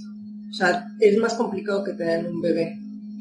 O 0.51 0.53
sea, 0.53 0.89
es 1.01 1.19
más 1.19 1.35
complicado 1.35 1.85
que 1.85 1.93
te 1.93 2.05
den 2.05 2.27
un 2.27 2.41
bebé. 2.41 2.79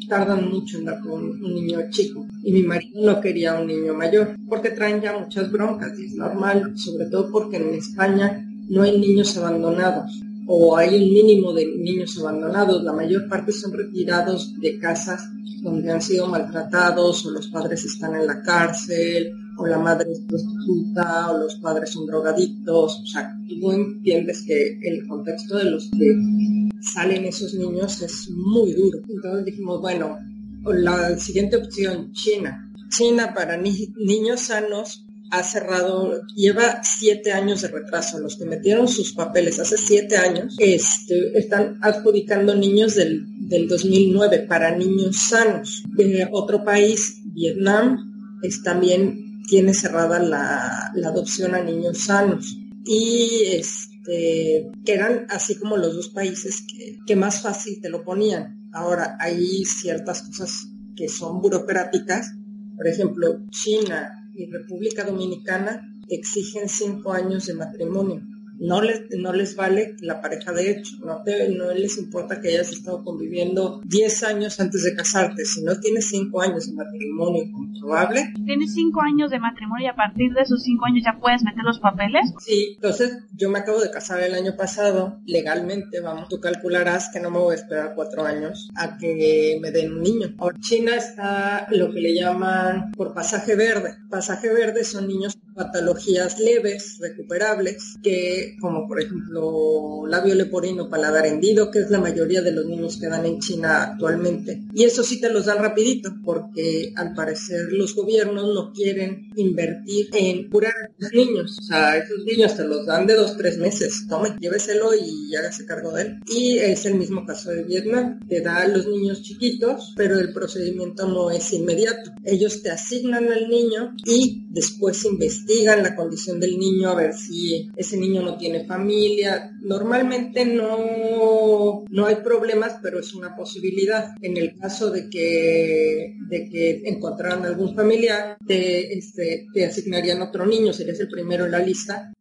Tardan 0.08 0.50
mucho 0.50 0.78
en 0.78 0.86
dar 0.86 1.00
con 1.00 1.24
un 1.24 1.56
niño 1.56 1.80
chico. 1.90 2.28
Y 2.44 2.52
mi 2.52 2.64
marido 2.64 3.02
no 3.02 3.22
quería 3.22 3.60
un 3.60 3.68
niño 3.68 3.94
mayor, 3.94 4.36
porque 4.50 4.72
traen 4.72 5.02
ya 5.02 5.18
muchas 5.18 5.52
broncas, 5.52 5.98
y 5.98 6.06
es 6.06 6.16
normal, 6.16 6.78
sobre 6.78 7.06
todo 7.08 7.32
porque 7.32 7.58
en 7.58 7.74
España 7.76 8.46
no 8.70 8.84
hay 8.84 9.00
niños 9.00 9.38
abandonados 9.38 10.22
o 10.48 10.76
hay 10.78 10.96
un 10.96 11.14
mínimo 11.14 11.54
de 11.54 11.66
niños 11.78 12.18
abandonados. 12.20 12.84
La 12.84 12.94
mayor 12.94 13.28
parte 13.30 13.52
son 13.52 13.74
retirados 13.74 14.60
de 14.60 14.80
casas 14.80 15.30
donde 15.62 15.92
han 15.92 16.02
sido 16.02 16.28
maltratados 16.28 17.26
o 17.26 17.32
los 17.32 17.48
padres 17.48 17.86
están 17.86 18.16
en 18.16 18.28
la 18.28 18.42
cárcel 18.42 19.32
o 19.58 19.66
la 19.66 19.80
madre 19.80 20.12
es 20.12 20.20
prostituta 20.22 21.32
o 21.32 21.38
los 21.38 21.56
padres 21.56 21.92
son 21.92 22.06
drogadictos. 22.06 23.02
O 23.02 23.06
sea, 23.06 23.36
tú 23.48 23.72
entiendes 23.72 24.44
que 24.46 24.80
el 24.82 25.08
contexto 25.08 25.58
de 25.58 25.72
los 25.72 25.90
que 25.92 26.70
salen 26.82 27.26
esos 27.26 27.54
niños 27.54 28.02
es 28.02 28.30
muy 28.32 28.74
duro. 28.74 29.00
Entonces 29.08 29.46
dijimos, 29.46 29.80
bueno, 29.80 30.18
la 30.66 31.18
siguiente 31.18 31.58
opción, 31.58 32.12
China. 32.12 32.70
China 32.90 33.34
para 33.34 33.58
niños 33.58 34.42
sanos 34.42 35.06
ha 35.34 35.42
cerrado, 35.42 36.22
lleva 36.36 36.84
siete 36.84 37.32
años 37.32 37.64
de 37.64 37.70
retraso. 37.70 38.20
Los 38.20 38.38
que 38.38 38.46
metieron 38.46 38.88
sus 38.88 39.14
papeles 39.14 39.60
hace 39.60 39.78
siete 39.80 40.16
años 40.16 40.56
este, 40.60 41.36
están 41.36 41.80
adjudicando 41.82 42.54
niños 42.54 42.94
del, 42.94 43.26
del 43.50 43.68
2009 43.68 44.46
para 44.48 44.78
niños 44.78 45.18
sanos. 45.18 45.84
Otro 46.32 46.64
país, 46.64 47.20
Vietnam, 47.26 48.40
también 48.64 49.42
tiene 49.48 49.74
cerrada 49.74 50.20
la, 50.20 50.92
la 50.94 51.08
adopción 51.08 51.56
a 51.56 51.64
niños 51.64 52.04
sanos. 52.04 52.56
Y 52.86 53.46
este, 53.54 54.70
que 54.86 54.94
eran 54.94 55.26
así 55.30 55.56
como 55.56 55.78
los 55.78 55.96
dos 55.96 56.10
países 56.10 56.62
que, 56.62 57.00
que 57.08 57.16
más 57.16 57.42
fácil 57.42 57.82
te 57.82 57.90
lo 57.90 58.04
ponían. 58.04 58.70
Ahora, 58.72 59.18
hay 59.20 59.66
ciertas 59.66 60.22
cosas 60.22 60.68
que 60.96 61.10
son 61.10 61.42
burocráticas. 61.42 62.34
Por 62.78 62.88
ejemplo, 62.88 63.40
China 63.50 64.20
y 64.36 64.46
República 64.48 65.04
Dominicana 65.04 65.82
exigen 66.08 66.70
cinco 66.70 67.14
años 67.14 67.46
de 67.46 67.54
matrimonio 67.54 68.22
no 68.60 68.82
les, 68.82 69.04
no 69.18 69.34
les 69.34 69.56
vale 69.56 69.96
la 70.02 70.22
pareja 70.22 70.52
de 70.52 70.72
hecho, 70.72 70.98
no, 71.00 71.24
no 71.58 71.74
les 71.74 71.98
importa 71.98 72.40
que 72.40 72.50
hayas 72.50 72.72
estado 72.72 73.04
conviviendo 73.04 73.82
10 73.86 74.24
años 74.24 74.60
antes 74.60 74.84
de 74.84 74.96
casarte, 74.96 75.46
si 75.46 75.64
no 75.64 75.80
tienes 75.80 76.08
5 76.10 76.42
años 76.42 76.68
de 76.68 76.74
matrimonio 76.74 77.44
comprobable. 77.52 78.34
Tienes 78.46 78.74
5 78.74 79.02
años 79.02 79.32
de 79.32 79.40
matrimonio 79.40 79.86
y 79.86 79.90
a 79.90 79.96
partir 79.96 80.32
de 80.34 80.42
esos 80.42 80.64
5 80.64 80.86
años 80.86 81.04
ya 81.06 81.20
puedes 81.20 81.44
meter 81.44 81.64
los 81.64 81.80
papeles. 81.80 82.34
Sí, 82.40 82.74
entonces 82.76 83.18
yo 83.36 83.50
me 83.50 83.60
acabo 83.60 83.80
de 83.80 83.92
casar 83.92 84.22
el 84.22 84.34
año 84.34 84.56
pasado, 84.56 85.20
legalmente, 85.26 86.00
vamos, 86.00 86.30
tú 86.30 86.40
calcularás 86.40 87.10
que 87.12 87.20
no 87.20 87.32
me 87.32 87.40
voy 87.40 87.54
a 87.54 87.58
esperar 87.60 87.94
4 87.96 88.26
años 88.26 88.70
a 88.76 88.98
que 88.98 89.58
me 89.62 89.72
den 89.72 89.94
un 89.94 90.02
niño. 90.02 90.28
Ahora, 90.38 90.58
China 90.60 90.96
está 90.96 91.68
lo 91.72 91.92
que 91.92 92.00
le 92.00 92.16
llaman 92.16 92.92
por 92.92 93.14
pasaje 93.14 93.56
verde. 93.56 93.96
Pasaje 94.10 94.54
verde 94.54 94.84
son 94.84 95.08
niños 95.08 95.36
con 95.36 95.54
patologías 95.56 96.40
leves, 96.40 96.98
recuperables, 97.02 97.96
que 98.04 98.43
como 98.60 98.88
por 98.88 99.02
ejemplo 99.02 100.06
labio 100.08 100.36
leporino, 100.36 100.90
paladar 100.90 101.26
hendido, 101.26 101.72
que 101.72 101.80
es 101.80 101.90
la 101.90 102.00
mayoría 102.00 102.42
de 102.42 102.52
los 102.52 102.66
niños 102.66 102.98
que 102.98 103.08
dan 103.08 103.26
en 103.26 103.40
China 103.40 103.84
actualmente. 103.84 104.64
Y 104.74 104.84
eso 104.84 105.04
sí 105.04 105.20
te 105.20 105.32
los 105.32 105.46
dan 105.46 105.60
rapidito, 105.60 106.14
porque 106.24 106.94
al 106.96 107.14
parecer 107.14 107.72
los 107.72 107.96
gobiernos 107.96 108.54
no 108.54 108.72
quieren 108.74 109.32
invertir 109.36 110.10
en 110.14 110.50
curar 110.50 110.74
a 110.74 110.92
los 110.98 111.14
niños. 111.14 111.58
O 111.60 111.64
sea, 111.64 111.98
esos 111.98 112.24
niños 112.26 112.56
te 112.56 112.66
los 112.66 112.86
dan 112.86 113.08
de 113.08 113.16
dos, 113.16 113.38
tres 113.38 113.58
meses. 113.58 114.06
Tome, 114.08 114.36
lléveselo 114.40 114.92
y 114.96 115.36
hágase 115.36 115.66
cargo 115.66 115.92
de 115.92 116.02
él. 116.04 116.20
Y 116.28 116.58
es 116.58 116.86
el 116.86 116.96
mismo 116.96 117.26
caso 117.26 117.52
de 117.52 117.64
Vietnam. 117.64 118.20
Te 118.28 118.42
da 118.42 118.62
a 118.62 118.68
los 118.68 118.88
niños 118.88 119.22
chiquitos, 119.22 119.94
pero 119.96 120.20
el 120.20 120.34
procedimiento 120.34 121.08
no 121.08 121.32
es 121.32 121.52
inmediato. 121.54 122.12
Ellos 122.24 122.62
te 122.62 122.72
asignan 122.72 123.32
al 123.32 123.50
niño 123.50 123.96
y 124.06 124.46
después 124.50 125.04
investigan 125.06 125.84
la 125.84 125.96
condición 125.96 126.40
del 126.40 126.58
niño 126.58 126.90
a 126.90 126.96
ver 126.96 127.14
si 127.14 127.72
ese 127.76 127.98
niño 127.98 128.22
no 128.22 128.33
tiene 128.38 128.66
familia. 128.66 129.52
Normalmente 129.62 130.46
no, 130.46 131.84
No 131.90 132.06
hay 132.06 132.16
problemas, 132.18 132.78
pero 132.82 133.00
es 133.00 133.14
una 133.14 133.36
posibilidad. 133.36 134.14
En 134.22 134.38
el 134.38 134.58
caso 134.58 134.90
de 134.92 135.10
que, 135.10 136.16
de 136.30 136.50
que 136.50 136.82
encontraran 136.86 137.46
algún 137.46 137.76
familiar, 137.76 138.38
te, 138.46 138.98
este, 138.98 139.48
te 139.54 139.66
asignarían 139.66 140.22
otro 140.22 140.46
niño, 140.46 140.74
serías 140.74 141.00
el 141.00 141.10
primero 141.10 141.46
en 141.46 141.52
la 141.52 141.60
lista 141.60 142.14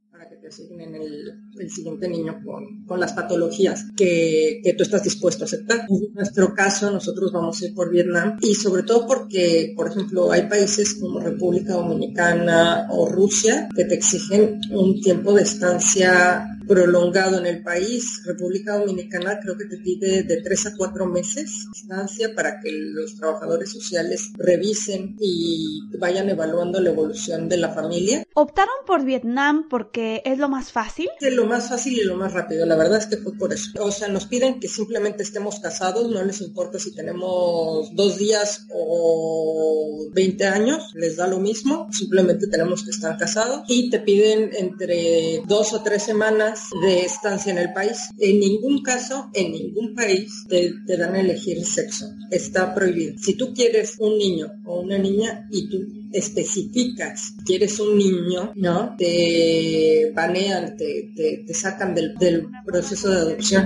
asignen 0.49 0.95
el, 0.95 1.33
el 1.59 1.71
siguiente 1.71 2.09
niño 2.09 2.41
con, 2.45 2.85
con 2.85 3.01
las 3.01 3.13
patologías 3.13 3.87
que, 3.97 4.61
que, 4.63 4.75
tú 4.75 4.83
estás 4.83 5.03
dispuesto 5.03 5.45
a 5.45 5.47
aceptar. 5.47 5.87
En 5.89 6.15
nuestro 6.15 6.55
caso, 6.55 6.91
nosotros 6.91 7.33
vamos 7.33 7.61
a 7.61 7.67
ir 7.67 7.75
por 7.75 7.91
Vietnam 7.91 8.39
y 8.41 8.55
sobre 8.55 8.83
todo 8.83 9.07
porque, 9.07 9.73
por 9.77 9.89
ejemplo, 9.89 10.33
hay 10.33 10.49
países 10.49 10.95
como 10.95 11.21
República 11.21 11.75
Dominicana 11.75 12.89
o 12.91 13.09
Rusia 13.09 13.69
que 13.75 13.85
te 13.85 13.95
exigen 13.95 14.61
un 14.71 15.01
tiempo 15.01 15.33
de 15.33 15.43
estancia 15.43 16.47
prolongado 16.67 17.39
en 17.39 17.47
el 17.47 17.63
país. 17.63 18.23
República 18.25 18.79
Dominicana 18.79 19.39
creo 19.41 19.57
que 19.57 19.67
te 19.67 19.79
pide 19.79 20.23
de 20.23 20.43
tres 20.43 20.67
a 20.67 20.77
cuatro 20.77 21.07
meses 21.07 21.67
de 21.67 21.81
estancia 21.81 22.35
para 22.35 22.61
que 22.61 22.71
los 22.73 23.17
trabajadores 23.17 23.71
sociales 23.71 24.31
revisen 24.37 25.17
y 25.21 25.81
vayan 25.99 26.29
evaluando 26.31 26.81
la 26.81 26.91
evolución 26.91 27.49
de 27.49 27.57
la 27.57 27.71
familia. 27.71 28.25
¿Optaron 28.35 28.75
por 28.87 29.05
Vietnam 29.05 29.69
porque 29.69 30.23
es 30.25 30.39
lo 30.39 30.49
más 30.49 30.73
fácil? 30.73 31.09
Es 31.21 31.35
lo 31.35 31.47
más 31.47 31.69
fácil 31.69 31.99
y 31.99 32.05
lo 32.05 32.17
más 32.17 32.33
rápido. 32.33 32.67
La 32.67 32.77
verdad 32.77 32.99
es 32.99 33.07
que 33.07 33.17
fue 33.17 33.37
por 33.37 33.53
eso. 33.53 33.71
O 33.81 33.91
sea, 33.91 34.09
nos 34.09 34.27
piden 34.27 34.61
que 34.61 34.69
simplemente 34.69 35.23
estemos 35.23 35.61
casados, 35.61 36.11
no 36.11 36.23
les 36.25 36.41
importa 36.41 36.79
si 36.79 36.95
tenemos 36.95 37.95
dos 37.95 38.19
días 38.19 38.67
o 38.73 40.09
20 40.13 40.47
años, 40.47 40.93
les 40.95 41.17
da 41.17 41.27
lo 41.27 41.39
mismo, 41.39 41.89
simplemente 41.91 42.47
tenemos 42.47 42.85
que 42.85 42.91
estar 42.91 43.17
casados 43.17 43.63
y 43.69 43.91
te 43.91 44.01
piden 44.01 44.51
entre 44.59 45.43
dos 45.47 45.73
o 45.73 45.83
tres 45.83 46.03
semanas 46.03 46.52
de 46.83 47.01
estancia 47.01 47.53
en 47.53 47.59
el 47.59 47.73
país. 47.73 48.11
En 48.19 48.41
ningún 48.41 48.83
caso, 48.83 49.31
en 49.35 49.53
ningún 49.53 49.95
país 49.95 50.45
te, 50.49 50.73
te 50.87 50.97
dan 50.97 51.15
a 51.15 51.21
elegir 51.21 51.65
sexo. 51.65 52.07
Está 52.31 52.75
prohibido. 52.75 53.15
Si 53.19 53.35
tú 53.35 53.53
quieres 53.55 53.97
un 53.99 54.19
niño 54.19 54.53
o 54.65 54.81
una 54.81 54.99
niña 54.99 55.49
y 55.51 55.69
tú 55.69 56.02
especificas 56.13 57.35
que 57.47 57.57
eres 57.57 57.79
un 57.81 57.97
niño, 57.97 58.53
¿no? 58.57 58.95
Te 58.97 60.13
banean, 60.15 60.77
te, 60.77 61.13
te, 61.15 61.45
te 61.47 61.55
sacan 61.55 61.95
del, 61.95 62.15
del, 62.17 62.47
proceso 62.65 63.11
de 63.11 63.17
adopción. 63.17 63.65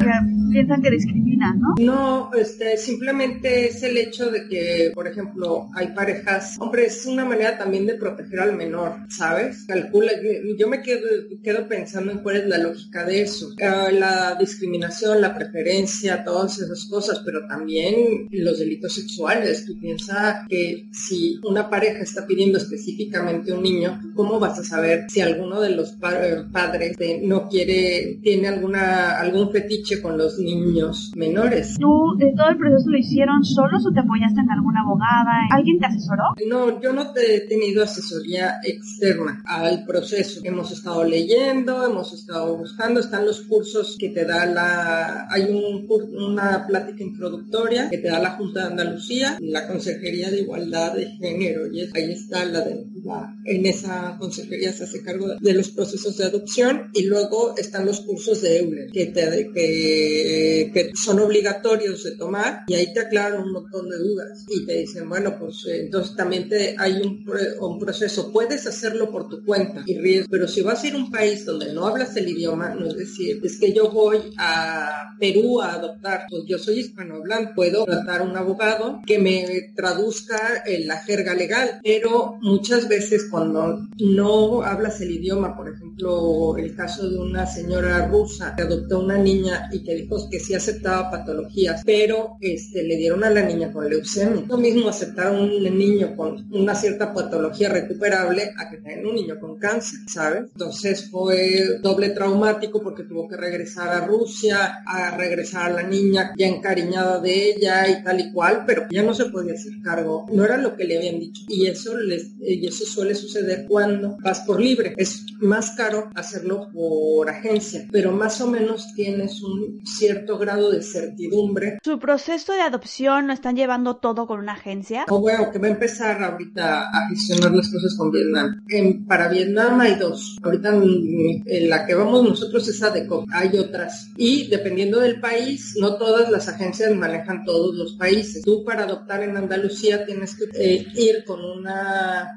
Piensan 0.50 0.82
que 0.82 0.90
discriminan, 0.90 1.60
¿no? 1.60 1.74
No, 1.78 2.30
este, 2.34 2.76
simplemente 2.76 3.66
es 3.68 3.82
el 3.82 3.96
hecho 3.96 4.30
de 4.30 4.48
que, 4.48 4.92
por 4.94 5.06
ejemplo, 5.06 5.68
hay 5.74 5.88
parejas, 5.88 6.56
hombre, 6.58 6.86
es 6.86 7.04
una 7.06 7.24
manera 7.24 7.58
también 7.58 7.86
de 7.86 7.94
proteger 7.94 8.40
al 8.40 8.56
menor, 8.56 8.96
¿sabes? 9.08 9.64
Calcula, 9.66 10.12
yo 10.58 10.68
me 10.68 10.82
quedo, 10.82 11.06
quedo 11.42 11.68
pensando 11.68 12.12
en 12.12 12.18
cuál 12.18 12.36
es 12.36 12.46
la 12.46 12.58
lógica 12.58 13.04
de 13.04 13.22
eso. 13.22 13.48
Uh, 13.48 13.92
la 13.92 14.36
discriminación, 14.38 15.20
la 15.20 15.34
preferencia, 15.34 16.24
todas 16.24 16.58
esas 16.58 16.86
cosas, 16.86 17.22
pero 17.24 17.46
también 17.46 18.28
los 18.30 18.58
delitos 18.58 18.94
sexuales. 18.94 19.66
Tú 19.66 19.78
piensas 19.78 20.46
que 20.48 20.88
si 20.92 21.38
una 21.44 21.68
pareja 21.68 22.00
está 22.00 22.26
pidiendo 22.26 22.35
pidiendo 22.36 22.58
específicamente 22.58 23.50
un 23.50 23.62
niño, 23.62 23.98
¿cómo 24.14 24.38
vas 24.38 24.58
a 24.58 24.62
saber 24.62 25.06
si 25.08 25.22
alguno 25.22 25.58
de 25.58 25.70
los 25.70 25.92
pa 25.92 26.12
padres 26.52 26.94
no 27.22 27.48
quiere, 27.48 28.18
tiene 28.22 28.48
alguna 28.48 29.18
algún 29.18 29.50
fetiche 29.50 30.02
con 30.02 30.18
los 30.18 30.38
niños 30.38 31.12
menores? 31.16 31.78
¿Tú 31.80 32.14
de 32.18 32.34
todo 32.36 32.50
el 32.50 32.58
proceso 32.58 32.90
lo 32.90 32.98
hicieron 32.98 33.42
solos 33.42 33.86
o 33.86 33.92
te 33.92 34.00
apoyaste 34.00 34.40
en 34.40 34.50
alguna 34.50 34.82
abogada? 34.82 35.32
¿Alguien 35.50 35.78
te 35.78 35.86
asesoró? 35.86 36.24
No, 36.46 36.78
yo 36.82 36.92
no 36.92 37.10
te 37.12 37.36
he 37.36 37.40
tenido 37.48 37.82
asesoría 37.82 38.56
externa 38.62 39.42
al 39.46 39.86
proceso. 39.86 40.42
Hemos 40.44 40.72
estado 40.72 41.04
leyendo, 41.04 41.86
hemos 41.86 42.12
estado 42.12 42.58
buscando, 42.58 43.00
están 43.00 43.24
los 43.24 43.40
cursos 43.42 43.96
que 43.98 44.10
te 44.10 44.26
da 44.26 44.44
la, 44.44 45.26
hay 45.30 45.44
un, 45.44 45.86
una 46.12 46.66
plática 46.66 47.02
introductoria 47.02 47.88
que 47.88 47.96
te 47.96 48.08
da 48.08 48.18
la 48.18 48.32
Junta 48.32 48.60
de 48.60 48.66
Andalucía, 48.66 49.38
la 49.40 49.66
Consejería 49.66 50.30
de 50.30 50.42
Igualdad 50.42 50.92
de 50.92 51.06
Género, 51.16 51.66
y 51.72 51.80
ahí 51.80 52.25
está 52.26 52.44
la 52.44 52.60
de, 52.60 52.86
la, 53.04 53.34
en 53.44 53.66
esa 53.66 54.16
consejería 54.18 54.72
se 54.72 54.84
hace 54.84 55.02
cargo 55.02 55.28
de 55.40 55.54
los 55.54 55.70
procesos 55.70 56.16
de 56.16 56.24
adopción 56.24 56.90
y 56.92 57.04
luego 57.04 57.54
están 57.56 57.86
los 57.86 58.00
cursos 58.00 58.42
de 58.42 58.58
EULER 58.58 58.90
que, 58.90 59.06
te, 59.06 59.50
que, 59.54 60.70
que, 60.74 60.90
son 60.94 61.20
obligatorios 61.20 62.02
de 62.02 62.16
tomar 62.16 62.64
y 62.66 62.74
ahí 62.74 62.92
te 62.92 63.00
aclaran 63.00 63.42
un 63.42 63.52
montón 63.52 63.88
de 63.88 63.98
dudas 63.98 64.44
y 64.48 64.66
te 64.66 64.78
dicen, 64.78 65.08
bueno, 65.08 65.36
pues 65.38 65.64
entonces 65.68 66.16
también 66.16 66.48
te, 66.48 66.74
hay 66.78 66.94
un, 66.94 67.24
un 67.60 67.78
proceso, 67.78 68.32
puedes 68.32 68.66
hacerlo 68.66 69.10
por 69.10 69.28
tu 69.28 69.44
cuenta 69.44 69.82
y 69.86 69.98
riesgo, 69.98 70.28
pero 70.30 70.48
si 70.48 70.62
vas 70.62 70.82
a 70.82 70.88
ir 70.88 70.94
a 70.94 70.98
un 70.98 71.10
país 71.10 71.44
donde 71.44 71.72
no 71.72 71.86
hablas 71.86 72.16
el 72.16 72.28
idioma, 72.28 72.74
no 72.74 72.88
es 72.88 72.96
decir, 72.96 73.40
es 73.44 73.58
que 73.58 73.72
yo 73.72 73.90
voy 73.90 74.18
a 74.38 75.14
Perú 75.18 75.60
a 75.60 75.74
adoptar, 75.74 76.26
pues 76.28 76.42
yo 76.46 76.58
soy 76.58 76.80
hispanohablante, 76.80 77.52
puedo 77.54 77.84
tratar 77.84 78.20
a 78.20 78.24
un 78.24 78.36
abogado 78.36 79.00
que 79.06 79.18
me 79.18 79.72
traduzca 79.74 80.64
en 80.66 80.86
la 80.86 80.98
jerga 80.98 81.34
legal, 81.34 81.80
pero 81.82 82.15
muchas 82.40 82.88
veces 82.88 83.28
cuando 83.30 83.80
no 83.98 84.62
hablas 84.62 85.00
el 85.00 85.12
idioma, 85.12 85.56
por 85.56 85.68
ejemplo, 85.68 86.56
el 86.56 86.74
caso 86.74 87.08
de 87.08 87.18
una 87.18 87.46
señora 87.46 88.06
rusa 88.08 88.54
que 88.56 88.62
adoptó 88.62 89.00
una 89.00 89.18
niña 89.18 89.68
y 89.72 89.82
que 89.82 89.94
dijo 89.94 90.28
que 90.30 90.40
sí 90.40 90.54
aceptaba 90.54 91.10
patologías, 91.10 91.82
pero 91.84 92.36
este, 92.40 92.82
le 92.82 92.96
dieron 92.96 93.24
a 93.24 93.30
la 93.30 93.42
niña 93.42 93.72
con 93.72 93.88
leucemia. 93.88 94.44
Lo 94.48 94.56
mismo 94.56 94.88
aceptar 94.88 95.28
a 95.28 95.32
un 95.32 95.62
niño 95.62 96.16
con 96.16 96.46
una 96.52 96.74
cierta 96.74 97.12
patología 97.12 97.68
recuperable 97.68 98.52
a 98.56 98.70
que 98.70 98.78
tenga 98.78 99.08
un 99.08 99.14
niño 99.14 99.38
con 99.40 99.58
cáncer, 99.58 100.00
¿sabes? 100.08 100.50
Entonces 100.52 101.08
fue 101.10 101.78
doble 101.82 102.10
traumático 102.10 102.82
porque 102.82 103.04
tuvo 103.04 103.28
que 103.28 103.36
regresar 103.36 103.88
a 103.88 104.06
Rusia, 104.06 104.82
a 104.86 105.16
regresar 105.16 105.70
a 105.70 105.74
la 105.74 105.82
niña 105.82 106.32
ya 106.36 106.46
encariñada 106.46 107.20
de 107.20 107.50
ella 107.50 107.88
y 107.88 108.02
tal 108.02 108.20
y 108.20 108.32
cual, 108.32 108.64
pero 108.66 108.86
ya 108.90 109.02
no 109.02 109.14
se 109.14 109.26
podía 109.26 109.54
hacer 109.54 109.72
cargo, 109.82 110.26
no 110.32 110.44
era 110.44 110.56
lo 110.56 110.76
que 110.76 110.84
le 110.84 110.98
habían 110.98 111.20
dicho. 111.20 111.42
Y 111.48 111.66
eso 111.66 111.96
y 112.40 112.66
eso 112.66 112.84
suele 112.84 113.14
suceder 113.14 113.66
cuando 113.68 114.16
vas 114.22 114.40
por 114.40 114.60
libre. 114.60 114.94
Es 114.96 115.24
más 115.40 115.72
caro 115.72 116.10
hacerlo 116.14 116.68
por 116.72 117.28
agencia, 117.28 117.86
pero 117.90 118.12
más 118.12 118.40
o 118.40 118.48
menos 118.48 118.92
tienes 118.94 119.42
un 119.42 119.80
cierto 119.84 120.38
grado 120.38 120.70
de 120.70 120.82
certidumbre. 120.82 121.78
¿Su 121.84 121.98
proceso 121.98 122.52
de 122.52 122.60
adopción 122.60 123.26
lo 123.26 123.32
están 123.32 123.56
llevando 123.56 123.96
todo 123.96 124.26
con 124.26 124.38
una 124.40 124.52
agencia? 124.52 125.04
O 125.08 125.20
bueno, 125.20 125.50
que 125.50 125.58
va 125.58 125.68
a 125.68 125.70
empezar 125.70 126.22
ahorita 126.22 126.88
a 126.90 127.08
gestionar 127.08 127.52
las 127.52 127.70
cosas 127.70 127.94
con 127.96 128.10
Vietnam. 128.10 128.62
En, 128.68 129.06
para 129.06 129.28
Vietnam 129.28 129.80
hay 129.80 129.96
dos. 129.96 130.38
Ahorita 130.42 130.74
en 130.74 131.70
la 131.70 131.86
que 131.86 131.94
vamos 131.94 132.28
nosotros 132.28 132.68
es 132.68 132.82
ADECO. 132.82 133.24
Hay 133.32 133.56
otras. 133.58 134.10
Y 134.16 134.48
dependiendo 134.48 135.00
del 135.00 135.20
país, 135.20 135.74
no 135.80 135.96
todas 135.96 136.30
las 136.30 136.48
agencias 136.48 136.94
manejan 136.94 137.44
todos 137.44 137.74
los 137.74 137.94
países. 137.94 138.42
Tú 138.42 138.64
para 138.64 138.84
adoptar 138.84 139.22
en 139.22 139.36
Andalucía 139.36 140.04
tienes 140.04 140.36
que 140.36 140.44
eh, 140.54 140.86
ir 140.94 141.24
con 141.24 141.44
una 141.44 141.85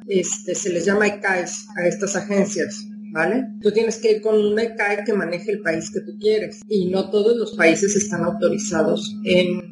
este, 0.08 0.56
se 0.56 0.70
les 0.70 0.86
llama 0.86 1.08
ECAES 1.08 1.68
a 1.78 1.88
estas 1.88 2.16
agencias. 2.16 2.86
¿Vale? 3.12 3.48
Tú 3.60 3.72
tienes 3.72 3.98
que 3.98 4.12
ir 4.12 4.22
con 4.22 4.36
una 4.40 4.62
ECAE 4.62 5.04
que 5.04 5.14
maneje 5.14 5.52
el 5.52 5.62
país 5.62 5.90
que 5.90 6.02
tú 6.02 6.16
quieres 6.20 6.62
y 6.68 6.92
no 6.92 7.10
todos 7.10 7.36
los 7.38 7.56
países 7.56 7.96
están 7.96 8.24
autorizados 8.24 9.16
en, 9.24 9.68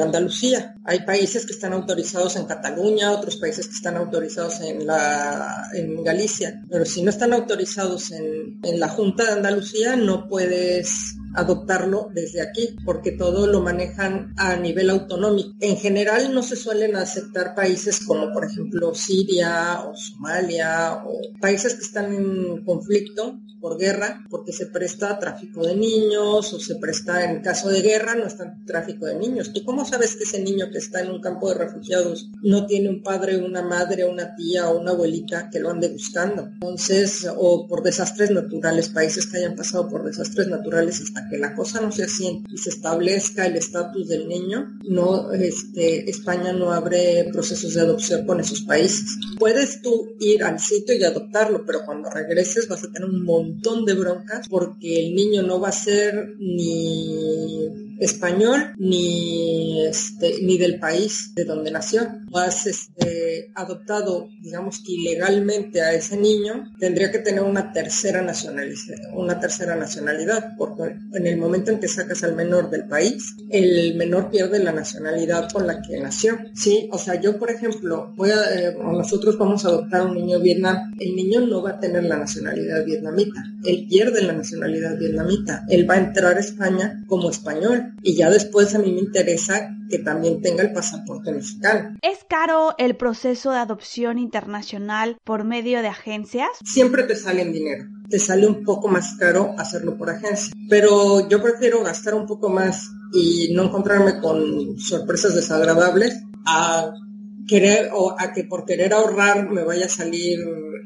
Andalucía. 0.00 0.74
Hay 0.84 1.00
países 1.00 1.46
que 1.46 1.52
están 1.52 1.72
autorizados 1.72 2.34
en 2.36 2.46
Cataluña, 2.46 3.12
otros 3.12 3.36
países 3.36 3.68
que 3.68 3.74
están 3.74 3.96
autorizados 3.96 4.60
en 4.60 6.02
Galicia, 6.02 6.62
pero 6.68 6.84
si 6.84 7.02
no 7.02 7.10
están 7.10 7.32
autorizados 7.32 8.10
en, 8.10 8.58
en 8.62 8.80
la 8.80 8.88
Junta 8.88 9.24
de 9.24 9.32
Andalucía 9.32 9.96
no 9.96 10.28
puedes 10.28 11.17
adoptarlo 11.34 12.08
desde 12.14 12.40
aquí, 12.40 12.76
porque 12.84 13.12
todo 13.12 13.46
lo 13.46 13.60
manejan 13.60 14.34
a 14.36 14.56
nivel 14.56 14.90
autonómico. 14.90 15.54
En 15.60 15.76
general 15.76 16.34
no 16.34 16.42
se 16.42 16.56
suelen 16.56 16.96
aceptar 16.96 17.54
países 17.54 18.00
como 18.00 18.32
por 18.32 18.44
ejemplo 18.44 18.94
Siria 18.94 19.82
o 19.84 19.94
Somalia 19.96 21.02
o 21.04 21.20
países 21.40 21.74
que 21.74 21.82
están 21.82 22.12
en 22.12 22.64
conflicto 22.64 23.38
por 23.60 23.78
guerra, 23.78 24.24
porque 24.30 24.52
se 24.52 24.66
presta 24.66 25.18
tráfico 25.18 25.66
de 25.66 25.76
niños 25.76 26.52
o 26.52 26.60
se 26.60 26.76
presta 26.76 27.24
en 27.24 27.42
caso 27.42 27.68
de 27.68 27.82
guerra, 27.82 28.14
no 28.14 28.26
está 28.26 28.56
tráfico 28.66 29.06
de 29.06 29.16
niños. 29.16 29.52
¿Tú 29.52 29.64
cómo 29.64 29.84
sabes 29.84 30.16
que 30.16 30.24
ese 30.24 30.40
niño 30.42 30.70
que 30.70 30.78
está 30.78 31.00
en 31.00 31.10
un 31.10 31.20
campo 31.20 31.48
de 31.48 31.58
refugiados 31.58 32.30
no 32.42 32.66
tiene 32.66 32.88
un 32.88 33.02
padre, 33.02 33.36
una 33.38 33.62
madre, 33.62 34.04
una 34.04 34.34
tía 34.36 34.68
o 34.68 34.80
una 34.80 34.92
abuelita 34.92 35.50
que 35.50 35.60
lo 35.60 35.70
ande 35.70 35.88
buscando? 35.88 36.44
Entonces, 36.44 37.28
o 37.36 37.66
por 37.66 37.82
desastres 37.82 38.30
naturales, 38.30 38.88
países 38.90 39.26
que 39.26 39.38
hayan 39.38 39.56
pasado 39.56 39.88
por 39.88 40.04
desastres 40.04 40.48
naturales 40.48 41.00
que 41.30 41.38
la 41.38 41.54
cosa 41.54 41.80
no 41.80 41.90
se 41.90 42.04
asiente 42.04 42.48
y 42.52 42.58
se 42.58 42.70
establezca 42.70 43.46
el 43.46 43.56
estatus 43.56 44.08
del 44.08 44.28
niño, 44.28 44.78
no, 44.88 45.32
este, 45.32 46.08
España 46.10 46.52
no 46.52 46.72
abre 46.72 47.28
procesos 47.32 47.74
de 47.74 47.80
adopción 47.80 48.26
con 48.26 48.40
esos 48.40 48.62
países. 48.62 49.18
Puedes 49.38 49.82
tú 49.82 50.14
ir 50.20 50.42
al 50.44 50.60
sitio 50.60 50.94
y 50.94 51.04
adoptarlo, 51.04 51.64
pero 51.66 51.84
cuando 51.84 52.10
regreses 52.10 52.68
vas 52.68 52.84
a 52.84 52.92
tener 52.92 53.08
un 53.08 53.24
montón 53.24 53.84
de 53.84 53.94
broncas 53.94 54.48
porque 54.48 55.06
el 55.06 55.14
niño 55.14 55.42
no 55.42 55.60
va 55.60 55.68
a 55.68 55.72
ser 55.72 56.34
ni 56.38 57.88
español 58.00 58.74
ni 58.78 59.84
este, 59.86 60.42
ni 60.42 60.58
del 60.58 60.78
país 60.78 61.34
de 61.34 61.44
donde 61.44 61.70
nació. 61.70 62.08
O 62.30 62.38
has 62.38 62.66
este, 62.66 63.27
adoptado, 63.54 64.28
digamos 64.40 64.82
que 64.84 64.92
ilegalmente 64.92 65.82
a 65.82 65.92
ese 65.92 66.16
niño, 66.16 66.72
tendría 66.78 67.10
que 67.10 67.18
tener 67.18 67.42
una 67.42 67.72
tercera 67.72 68.22
nacionalidad, 68.22 68.78
una 69.14 69.40
tercera 69.40 69.76
nacionalidad, 69.76 70.56
porque 70.56 70.96
en 71.12 71.26
el 71.26 71.36
momento 71.36 71.70
en 71.70 71.80
que 71.80 71.88
sacas 71.88 72.22
al 72.24 72.34
menor 72.34 72.70
del 72.70 72.86
país, 72.86 73.36
el 73.50 73.96
menor 73.96 74.30
pierde 74.30 74.58
la 74.58 74.72
nacionalidad 74.72 75.50
con 75.50 75.66
la 75.66 75.80
que 75.82 76.00
nació. 76.00 76.38
Sí, 76.54 76.88
o 76.92 76.98
sea, 76.98 77.20
yo 77.20 77.38
por 77.38 77.50
ejemplo, 77.50 78.12
voy 78.16 78.30
a, 78.30 78.54
eh, 78.54 78.76
nosotros 78.78 79.38
vamos 79.38 79.64
a 79.64 79.68
adoptar 79.68 80.02
a 80.02 80.04
un 80.04 80.14
niño 80.14 80.40
Vietnam, 80.40 80.94
el 80.98 81.14
niño 81.14 81.40
no 81.40 81.62
va 81.62 81.70
a 81.70 81.80
tener 81.80 82.04
la 82.04 82.18
nacionalidad 82.18 82.84
vietnamita, 82.84 83.42
él 83.64 83.86
pierde 83.88 84.22
la 84.22 84.32
nacionalidad 84.32 84.96
vietnamita, 84.98 85.64
él 85.68 85.88
va 85.88 85.94
a 85.94 85.98
entrar 85.98 86.36
a 86.36 86.40
España 86.40 87.04
como 87.06 87.30
español 87.30 87.94
y 88.02 88.16
ya 88.16 88.30
después 88.30 88.74
a 88.74 88.78
mí 88.78 88.92
me 88.92 89.00
interesa 89.00 89.74
que 89.88 89.98
también 89.98 90.42
tenga 90.42 90.62
el 90.62 90.72
pasaporte 90.72 91.32
mexicano. 91.32 91.96
¿Es 92.02 92.18
caro 92.28 92.74
el 92.78 92.96
proceso 92.96 93.37
de 93.44 93.58
adopción 93.58 94.18
internacional 94.18 95.16
por 95.24 95.44
medio 95.44 95.80
de 95.80 95.88
agencias? 95.88 96.48
Siempre 96.64 97.04
te 97.04 97.14
sale 97.14 97.42
en 97.42 97.52
dinero. 97.52 97.84
Te 98.10 98.18
sale 98.18 98.46
un 98.46 98.64
poco 98.64 98.88
más 98.88 99.16
caro 99.18 99.54
hacerlo 99.56 99.96
por 99.96 100.10
agencia. 100.10 100.52
Pero 100.68 101.28
yo 101.28 101.40
prefiero 101.42 101.82
gastar 101.82 102.14
un 102.14 102.26
poco 102.26 102.48
más 102.48 102.90
y 103.12 103.52
no 103.54 103.64
encontrarme 103.64 104.20
con 104.20 104.78
sorpresas 104.78 105.34
desagradables 105.34 106.20
a 106.46 106.90
querer 107.46 107.90
o 107.94 108.14
a 108.18 108.32
que 108.32 108.44
por 108.44 108.64
querer 108.64 108.92
ahorrar 108.92 109.48
me 109.50 109.64
vaya 109.64 109.86
a 109.86 109.90
salir 109.90 110.40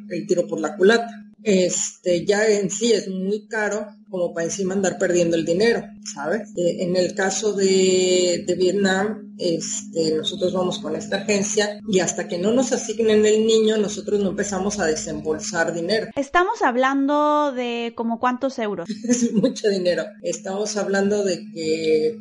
el 0.09 0.27
tiro 0.27 0.47
por 0.47 0.61
la 0.61 0.77
culata. 0.77 1.11
Este 1.43 2.25
ya 2.25 2.47
en 2.47 2.71
sí 2.71 2.93
es 2.93 3.09
muy 3.09 3.49
caro 3.49 3.87
como 4.09 4.33
para 4.33 4.45
encima 4.45 4.75
andar 4.75 4.99
perdiendo 4.99 5.37
el 5.37 5.45
dinero, 5.45 5.83
¿sabes? 6.15 6.51
Eh, 6.57 6.83
en 6.83 6.97
el 6.97 7.15
caso 7.15 7.53
de, 7.53 8.45
de 8.47 8.55
Vietnam, 8.55 9.32
este, 9.39 10.17
nosotros 10.17 10.53
vamos 10.53 10.79
con 10.79 10.97
esta 10.97 11.17
agencia 11.19 11.81
y 11.89 12.01
hasta 12.01 12.29
que 12.29 12.39
no 12.39 12.53
nos 12.53 12.73
asignen 12.73 13.25
el 13.27 13.47
niño, 13.47 13.77
nosotros 13.77 14.21
no 14.21 14.31
empezamos 14.31 14.79
a 14.79 14.87
desembolsar 14.87 15.75
dinero. 15.75 16.09
Estamos 16.17 16.63
hablando 16.63 17.53
de 17.53 17.93
como 17.97 18.19
cuántos 18.19 18.59
euros. 18.59 18.89
es 19.09 19.33
mucho 19.33 19.69
dinero. 19.69 20.05
Estamos 20.23 20.77
hablando 20.77 21.25
de 21.25 21.45
que 21.53 22.19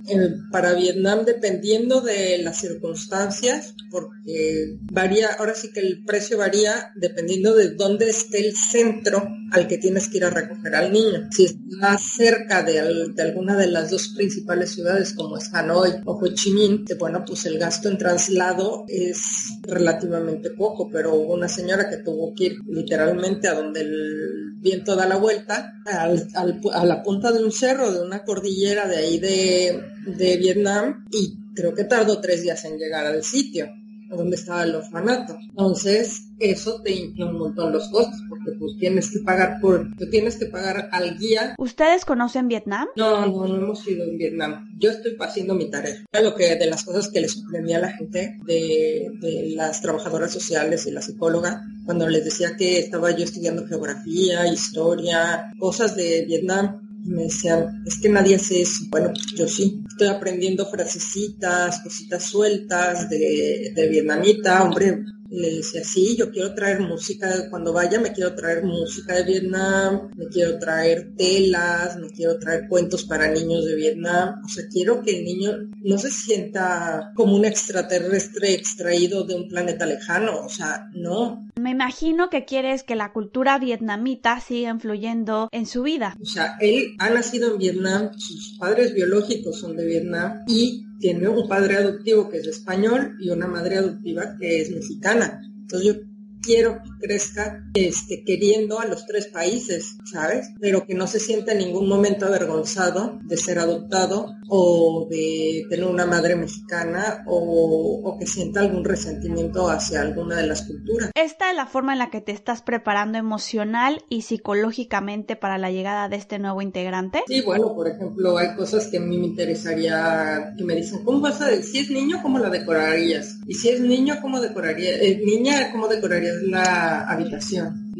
para 0.52 0.74
Vietnam, 0.74 1.26
dependiendo 1.26 2.02
de 2.02 2.40
las 2.40 2.60
circunstancias, 2.60 3.76
porque 3.90 4.78
varía, 4.92 5.30
ahora 5.38 5.56
sí 5.56 5.72
que 5.74 5.82
el 5.82 6.04
precio 6.04 6.38
varía 6.38 6.92
dependiendo 6.96 7.54
de 7.56 7.72
dónde 7.72 8.10
esté 8.10 8.46
el 8.46 8.56
centro 8.56 9.28
al 9.52 9.68
que 9.68 9.78
tienes 9.78 10.08
que 10.08 10.18
ir 10.18 10.26
a 10.26 10.30
recoger 10.30 10.76
al 10.76 10.92
niño. 10.92 11.28
Si 11.32 11.46
está 11.46 11.98
cerca 11.98 12.64
de, 12.64 13.12
de 13.14 13.22
alguna 13.22 13.58
de 13.58 13.68
las 13.68 13.92
dos 13.92 14.14
principales 14.16 14.72
ciudades 14.72 15.14
como 15.14 15.38
es 15.38 15.54
Hanoi 15.54 16.02
o 16.06 16.14
Ho 16.14 16.28
Chi 16.34 16.52
Minh, 16.52 16.86
te 16.86 16.96
bueno, 17.02 17.26
pues 17.26 17.46
el 17.48 17.58
gasto 17.58 17.90
en 17.90 17.98
traslado 17.98 18.86
es 18.88 19.58
relativamente 19.64 20.52
poco, 20.52 20.88
pero 20.90 21.16
hubo 21.16 21.34
una 21.34 21.50
señora 21.50 21.90
que 21.90 21.98
tuvo 21.98 22.34
que 22.36 22.44
ir 22.46 22.60
literalmente 22.68 23.48
a 23.48 23.56
donde 23.56 23.82
el 23.82 24.54
viento 24.62 24.96
da 24.96 25.08
la 25.08 25.18
vuelta, 25.18 25.74
a 25.86 26.86
la 26.86 27.02
punta 27.02 27.32
de 27.32 27.44
un 27.44 27.52
cerro, 27.52 27.92
de 27.92 28.02
una 28.02 28.24
cordillera 28.24 28.88
de 28.88 28.98
ahí 28.98 29.20
de, 29.20 29.82
de 30.06 30.38
Vietnam, 30.38 31.06
y 31.12 31.36
creo 31.56 31.74
que 31.74 31.86
tardó 31.86 32.22
tres 32.22 32.44
días 32.44 32.64
en 32.66 32.78
llegar 32.78 33.06
al 33.06 33.24
sitio 33.24 33.68
donde 34.16 34.36
estaba 34.36 34.64
el 34.64 34.76
orfanato. 34.76 35.38
Entonces, 35.50 36.24
eso 36.40 36.82
te 36.82 36.92
infla 36.92 37.28
un 37.28 37.38
montón 37.38 37.72
los 37.72 37.90
costos, 37.90 38.20
porque 38.28 38.52
pues 38.58 38.74
tienes 38.80 39.12
que 39.12 39.20
pagar 39.20 39.60
por, 39.62 39.88
tú 39.96 40.10
tienes 40.10 40.38
que 40.38 40.48
pagar 40.48 40.90
al 40.92 41.18
guía. 41.18 41.56
¿Ustedes 41.58 42.06
conocen 42.06 42.48
Vietnam? 42.48 42.88
No, 42.96 43.26
no, 43.26 43.48
no 43.48 43.56
hemos 43.56 43.88
ido 43.88 44.04
en 44.04 44.18
Vietnam. 44.18 44.70
Yo 44.80 44.90
estoy 44.90 45.16
haciendo 45.20 45.54
mi 45.54 45.70
tarea. 45.70 46.04
Era 46.12 46.24
lo 46.24 46.36
que 46.36 46.56
de 46.56 46.66
las 46.66 46.84
cosas 46.84 47.10
que 47.10 47.22
les 47.22 47.34
sorprendía 47.34 47.78
a 47.78 47.82
la 47.82 47.92
gente 47.92 48.38
de, 48.46 49.12
de 49.20 49.54
las 49.56 49.82
trabajadoras 49.82 50.32
sociales 50.32 50.86
y 50.88 50.92
la 50.92 51.02
psicóloga, 51.02 51.64
cuando 51.86 52.08
les 52.10 52.26
decía 52.26 52.56
que 52.58 52.80
estaba 52.80 53.12
yo 53.12 53.24
estudiando 53.24 53.68
geografía, 53.68 54.48
historia, 54.48 55.52
cosas 55.60 55.96
de 55.96 56.26
Vietnam, 56.26 56.81
me 57.04 57.24
decían, 57.24 57.84
es 57.86 58.00
que 58.00 58.10
nadie 58.10 58.36
hace 58.36 58.62
eso. 58.62 58.86
Bueno, 58.90 59.12
yo 59.36 59.48
sí. 59.48 59.84
Estoy 59.88 60.08
aprendiendo 60.08 60.66
frasecitas, 60.66 61.82
cositas 61.82 62.24
sueltas 62.24 63.10
de, 63.10 63.72
de 63.76 63.88
vietnamita. 63.90 64.64
Hombre, 64.64 65.04
le 65.32 65.56
decía, 65.56 65.84
sí, 65.84 66.16
yo 66.18 66.30
quiero 66.30 66.54
traer 66.54 66.82
música, 66.82 67.50
cuando 67.50 67.72
vaya 67.72 68.00
me 68.00 68.12
quiero 68.12 68.36
traer 68.36 68.64
música 68.64 69.16
de 69.16 69.24
Vietnam, 69.24 70.12
me 70.16 70.28
quiero 70.28 70.60
traer 70.60 71.14
telas, 71.16 71.98
me 71.98 72.10
quiero 72.10 72.38
traer 72.38 72.68
cuentos 72.68 73.06
para 73.06 73.32
niños 73.32 73.66
de 73.66 73.76
Vietnam. 73.76 74.42
O 74.44 74.50
sea, 74.50 74.66
quiero 74.70 75.02
que 75.02 75.18
el 75.18 75.24
niño 75.24 75.52
no 75.82 75.98
se 75.98 76.12
sienta 76.12 77.14
como 77.16 77.36
un 77.36 77.46
extraterrestre 77.46 78.54
extraído 78.54 79.24
de 79.24 79.36
un 79.36 79.48
planeta 79.48 79.86
lejano. 79.86 80.46
O 80.46 80.50
sea, 80.50 80.90
no. 80.94 81.48
Me 81.56 81.72
imagino 81.72 82.30
que 82.30 82.44
quieres 82.44 82.84
que 82.84 82.96
la 82.96 83.14
cultura 83.14 83.58
vietnamita 83.58 84.42
siga 84.42 84.70
influyendo 84.70 85.48
en 85.54 85.66
su 85.66 85.84
vida. 85.84 86.18
O 86.22 86.26
sea, 86.26 86.58
él 86.60 86.96
ha 87.00 87.10
nacido 87.10 87.54
en 87.54 87.58
Vietnam, 87.58 88.12
sus 88.18 88.58
padres 88.60 88.94
biológicos 88.94 89.60
son 89.60 89.78
de 89.78 89.86
Vietnam 89.86 90.44
y 90.48 90.86
tiene 91.02 91.28
un 91.28 91.50
padre 91.50 91.76
adoptivo 91.78 92.30
que 92.30 92.38
es 92.38 92.48
español 92.48 93.18
y 93.20 93.30
una 93.30 93.48
madre 93.48 93.78
adoptiva 93.78 94.38
que 94.40 94.62
es 94.62 94.72
mexicana. 94.72 95.42
Entonces 95.62 95.88
yo 95.88 96.11
quiero 96.42 96.82
que 96.84 97.08
crezca 97.08 97.64
este, 97.74 98.24
queriendo 98.24 98.80
a 98.80 98.86
los 98.86 99.06
tres 99.06 99.28
países, 99.28 99.98
¿sabes? 100.12 100.50
Pero 100.60 100.86
que 100.86 100.96
no 100.96 101.08
se 101.08 101.20
sienta 101.20 101.54
en 101.54 101.60
ningún 101.60 101.88
momento 101.88 102.26
avergonzado 102.26 103.20
de 103.24 103.38
ser 103.38 103.60
adoptado 103.60 104.36
o 104.50 105.08
de 105.10 105.66
tener 105.70 105.86
una 105.86 106.06
madre 106.06 106.36
mexicana 106.36 107.24
o, 107.28 108.02
o, 108.04 108.20
que 108.20 108.28
sienta 108.28 108.60
algún 108.60 108.84
resentimiento 108.84 109.70
hacia 109.70 110.02
alguna 110.02 110.38
de 110.38 110.48
las 110.48 110.64
culturas. 110.64 111.12
¿Esta 111.16 111.50
es 111.50 111.56
la 111.56 111.66
forma 111.66 111.94
en 111.94 112.00
la 112.00 112.10
que 112.10 112.22
te 112.22 112.32
estás 112.32 112.62
preparando 112.62 113.18
emocional 113.18 114.04
y 114.10 114.24
psicológicamente 114.24 115.36
para 115.36 115.58
la 115.58 115.72
llegada 115.72 116.10
de 116.10 116.18
este 116.18 116.40
nuevo 116.40 116.62
integrante? 116.62 117.24
Sí, 117.28 117.42
bueno, 117.42 117.74
por 117.74 117.88
ejemplo, 117.88 118.38
hay 118.38 118.56
cosas 118.56 118.88
que 118.88 118.98
a 118.98 119.02
mí 119.02 119.18
me 119.18 119.28
interesaría, 119.28 120.54
que 120.58 120.64
me 120.64 120.76
dicen, 120.76 121.04
¿cómo 121.04 121.22
vas 121.22 121.42
a, 121.42 121.50
si 121.62 121.80
es 121.80 121.90
niño, 121.90 122.20
cómo 122.22 122.40
la 122.40 122.50
decorarías? 122.50 123.38
Y 123.48 123.54
si 123.54 123.70
es 123.70 123.80
niño, 123.80 124.18
¿cómo 124.22 124.42
decorarías? 124.42 124.98
Eh, 125.02 125.22
niña, 125.24 125.72
¿cómo 125.72 125.88
decorarías 126.32 126.44
la 126.44 127.02
habitación? 127.02 127.92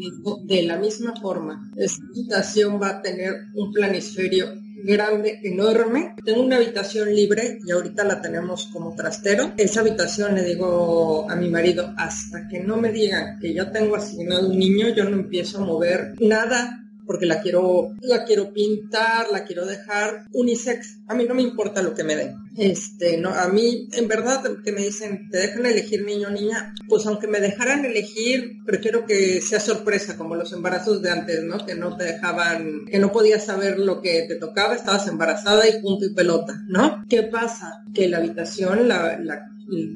De 0.44 0.62
la 0.62 0.78
misma 0.78 1.14
forma, 1.20 1.70
esta 1.76 2.02
habitación 2.12 2.80
va 2.80 2.88
a 2.88 3.02
tener 3.02 3.34
un 3.54 3.72
planisferio 3.72 4.46
grande, 4.84 5.40
enorme. 5.44 6.14
Tengo 6.24 6.42
una 6.42 6.56
habitación 6.56 7.14
libre 7.14 7.58
y 7.64 7.70
ahorita 7.70 8.04
la 8.04 8.20
tenemos 8.20 8.68
como 8.72 8.94
trastero. 8.94 9.52
Esa 9.56 9.80
habitación 9.80 10.34
le 10.34 10.44
digo 10.44 11.30
a 11.30 11.36
mi 11.36 11.48
marido, 11.48 11.92
hasta 11.96 12.48
que 12.48 12.60
no 12.60 12.76
me 12.76 12.90
digan 12.90 13.38
que 13.38 13.54
ya 13.54 13.70
tengo 13.70 13.96
asignado 13.96 14.48
un 14.48 14.58
niño, 14.58 14.88
yo 14.88 15.04
no 15.04 15.16
empiezo 15.16 15.58
a 15.58 15.66
mover 15.66 16.14
nada 16.20 16.78
porque 17.06 17.26
la 17.26 17.40
quiero, 17.40 17.90
la 18.00 18.24
quiero 18.24 18.52
pintar, 18.52 19.26
la 19.32 19.44
quiero 19.44 19.66
dejar 19.66 20.26
unisex. 20.32 21.00
A 21.08 21.14
mí 21.14 21.24
no 21.24 21.34
me 21.34 21.42
importa 21.42 21.82
lo 21.82 21.94
que 21.94 22.04
me 22.04 22.16
den. 22.16 22.34
Este, 22.56 23.16
no, 23.16 23.30
a 23.30 23.48
mí, 23.48 23.88
en 23.92 24.08
verdad, 24.08 24.42
que 24.64 24.72
me 24.72 24.82
dicen, 24.82 25.28
te 25.30 25.38
dejan 25.38 25.66
elegir 25.66 26.04
niño 26.04 26.28
o 26.28 26.30
niña, 26.30 26.74
pues 26.88 27.06
aunque 27.06 27.26
me 27.26 27.40
dejaran 27.40 27.84
elegir, 27.84 28.58
prefiero 28.64 29.06
que 29.06 29.40
sea 29.40 29.60
sorpresa, 29.60 30.16
como 30.16 30.36
los 30.36 30.52
embarazos 30.52 31.02
de 31.02 31.10
antes, 31.10 31.42
¿no? 31.42 31.64
Que 31.64 31.74
no 31.74 31.96
te 31.96 32.04
dejaban, 32.04 32.84
que 32.86 32.98
no 32.98 33.12
podías 33.12 33.44
saber 33.44 33.78
lo 33.78 34.00
que 34.00 34.26
te 34.28 34.36
tocaba, 34.36 34.74
estabas 34.74 35.06
embarazada 35.08 35.68
y 35.68 35.80
punto 35.80 36.04
y 36.04 36.14
pelota, 36.14 36.62
¿no? 36.68 37.04
¿Qué 37.08 37.22
pasa? 37.22 37.82
Que 37.94 38.08
la 38.08 38.18
habitación, 38.18 38.88
la, 38.88 39.18
la 39.18 39.52